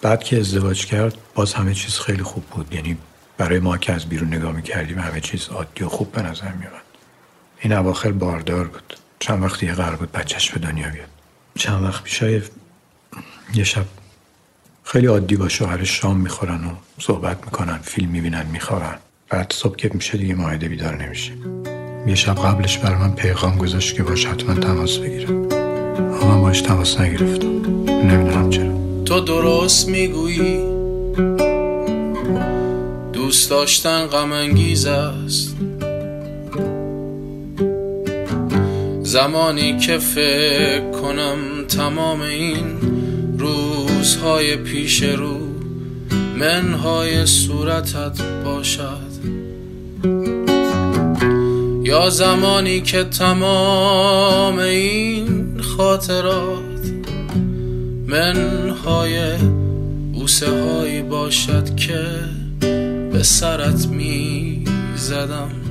بعد 0.00 0.24
که 0.24 0.40
ازدواج 0.40 0.86
کرد 0.86 1.14
باز 1.34 1.54
همه 1.54 1.74
چیز 1.74 1.98
خیلی 1.98 2.22
خوب 2.22 2.44
بود. 2.44 2.74
یعنی 2.74 2.98
برای 3.38 3.58
ما 3.58 3.78
که 3.78 3.92
از 3.92 4.06
بیرون 4.06 4.34
نگاه 4.34 4.52
می‌کردیم 4.52 4.98
همه 4.98 5.20
چیز 5.20 5.48
عادی 5.48 5.84
و 5.84 5.88
خوب 5.88 6.12
به 6.12 6.22
نظر 6.22 6.52
میومد 6.52 6.82
این 7.60 7.72
اواخر 7.72 8.12
باردار 8.12 8.68
بود. 8.68 8.96
چند 9.18 9.42
وقت 9.42 9.60
دیگه 9.60 9.74
قرار 9.74 9.96
بود 9.96 10.12
بچهش 10.12 10.50
به 10.50 10.60
دنیا 10.60 10.88
بیاد. 10.88 11.08
چند 11.58 11.84
وقت 11.84 12.02
پیشای 12.02 12.42
یه 13.54 13.64
شب 13.64 13.84
خیلی 14.84 15.06
عادی 15.06 15.36
با 15.36 15.48
شوهرش 15.48 16.00
شام 16.00 16.16
می‌خورن 16.16 16.64
و 16.64 16.70
صحبت 17.00 17.38
می‌کنن 17.44 17.78
فیلم 17.82 18.10
می‌بینن 18.10 18.46
میخوابن 18.52 18.98
بعد 19.30 19.52
صبح 19.56 19.76
که 19.76 19.90
میشه 19.94 20.18
دیگه 20.18 20.34
ماهده 20.34 20.68
بیدار 20.68 21.04
نمیشه 21.04 21.32
یه 22.06 22.14
شب 22.14 22.34
قبلش 22.34 22.78
بر 22.78 22.96
من 22.96 23.14
پیغام 23.14 23.58
گذاشت 23.58 23.96
که 23.96 24.02
باش 24.02 24.26
حتما 24.26 24.54
تماس 24.54 24.98
بگیرم. 24.98 25.52
اما 26.22 26.40
باش 26.40 26.60
تماس 26.60 27.00
نگرفتم. 27.00 27.48
نمی‌دونم 27.88 28.50
چرا. 28.50 28.72
تو 29.04 29.20
درست 29.20 29.88
می‌گویی. 29.88 30.72
دوست 33.12 33.50
داشتن 33.50 34.06
غم 34.06 34.32
انگیز 34.32 34.86
است. 34.86 35.56
زمانی 39.02 39.78
که 39.78 39.98
فکر 39.98 40.90
کنم 40.90 41.36
تمام 41.68 42.20
این 42.20 42.64
روزهای 44.02 44.56
پیش 44.56 45.02
رو 45.02 45.38
منهای 46.38 47.26
صورتت 47.26 48.22
باشد. 48.44 49.12
یا 51.82 52.10
زمانی 52.10 52.80
که 52.80 53.04
تمام 53.04 54.58
این 54.58 55.60
خاطرات 55.60 56.92
منهای 58.06 59.36
بوسه 60.12 60.62
هایی 60.62 61.02
باشد 61.02 61.76
که 61.76 62.04
به 63.12 63.22
سرت 63.22 63.86
می 63.86 64.64
زدم 64.96 65.61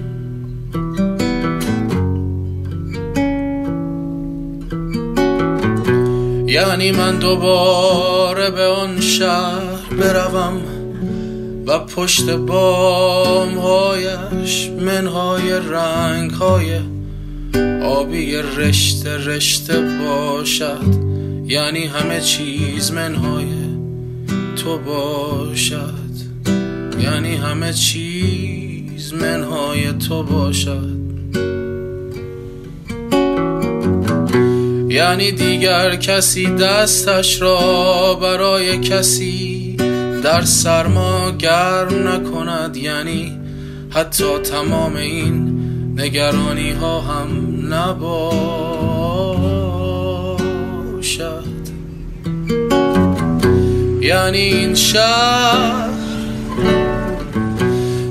یعنی 6.52 6.92
من 6.92 7.20
دوباره 7.20 8.50
به 8.50 8.64
آن 8.64 9.02
شهر 9.02 9.96
بروم 10.00 10.62
و 11.68 11.80
پشت 11.80 12.30
بام 12.30 13.58
هایش 13.58 14.70
منهای 14.80 15.52
رنگ 15.52 16.32
های 16.32 16.80
آبی 17.84 18.36
رشته 18.36 19.18
رشته 19.18 19.82
باشد. 19.82 21.12
یعنی 21.46 21.86
همه 21.86 22.22
چیز 22.22 22.92
منهای 22.92 23.48
تو 24.56 24.78
باشد. 24.78 26.12
یعنی 27.00 27.36
همه 27.36 27.74
چیز 27.74 29.14
منهای 29.14 29.94
تو 29.94 30.24
باشد. 30.24 31.11
یعنی 35.02 35.32
دیگر 35.32 35.96
کسی 35.96 36.56
دستش 36.56 37.42
را 37.42 38.14
برای 38.14 38.80
کسی 38.80 39.76
در 40.24 40.42
سرما 40.42 41.32
گرم 41.32 42.08
نکند. 42.08 42.78
یعنی 42.78 43.40
حتی 43.90 44.38
تمام 44.38 44.96
این 44.96 45.64
نگرانی 45.98 46.72
ها 46.72 47.02
هم 47.02 47.28
نباشد. 47.74 48.12
یعنی 54.02 54.38
این 54.38 54.76
شهر 54.76 55.90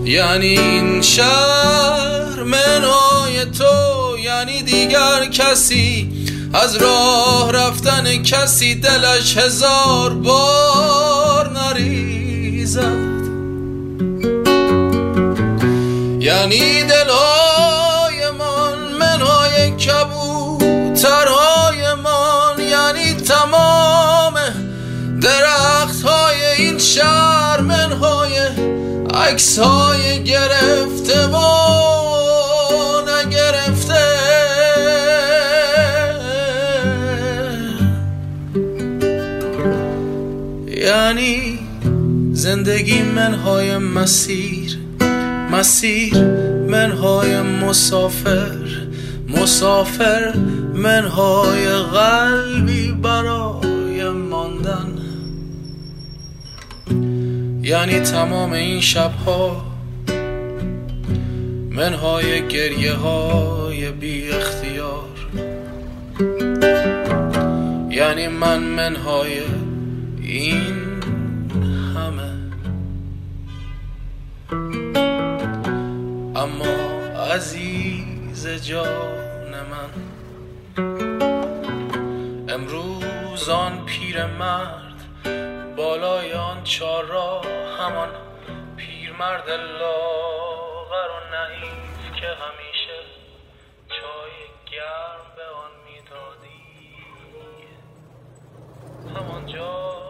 یعنی 0.04 0.58
این 0.58 1.02
شهر 1.02 2.42
منهای 2.42 3.44
تو 3.44 4.18
یعنی 4.24 4.62
دیگر 4.62 5.26
کسی 5.32 6.19
از 6.54 6.76
راه 6.76 7.52
رفتن 7.52 8.22
کسی 8.22 8.74
دلش 8.74 9.36
هزار 9.36 10.14
بار 10.14 11.50
نریزد. 11.50 13.10
یعنی 16.20 16.84
دلهای 16.84 18.30
من 18.38 18.78
منهای 18.98 19.70
کبوترهای 19.70 21.14
من 21.94 22.64
یعنی 22.68 23.14
تمام 23.14 24.34
درخت 25.20 26.02
های 26.02 26.44
این 26.58 26.78
شهر 26.78 27.60
منهای 27.60 28.38
عکس 29.14 29.58
های 29.58 30.24
گرفته 30.24 31.26
و 31.26 31.36
یعنی 40.90 41.58
زندگی 42.32 43.02
منهای 43.02 43.78
مسیر 43.78 44.78
مسیر 45.52 46.24
منهای 46.68 47.40
مسافر 47.40 48.86
مسافر 49.28 50.34
منهای 50.74 51.68
قلبی 51.68 52.92
برای 53.02 54.08
ماندن. 54.08 54.98
یعنی 57.62 58.00
تمام 58.00 58.52
این 58.52 58.80
شبها 58.80 59.64
منهای 61.70 62.48
گریه 62.48 62.92
های 62.92 63.90
بی 63.90 64.30
اختیار 64.30 65.08
یعنی 67.90 68.28
من 68.28 68.58
منهای 68.58 69.40
این 70.30 71.02
همه. 71.96 72.32
اما 76.36 76.76
عزیز 77.34 78.48
جان 78.48 79.54
من 79.70 79.90
امروز 82.48 83.48
آن 83.48 83.86
پیر 83.86 84.26
مرد 84.26 84.94
بالای 85.76 86.32
آن 86.32 86.64
چار 86.64 87.04
را 87.04 87.42
همان 87.78 88.08
پیرمرد 88.76 89.50
لاغر 89.50 91.10
و 91.10 91.20
نعیف 91.32 92.20
که 92.20 92.26
همیشه 92.26 93.00
چای 93.88 94.36
گرم 94.72 95.24
به 95.36 95.42
آن 95.42 95.72
می‌دادی. 95.86 96.60
همان 99.16 99.46
جا 99.52 100.09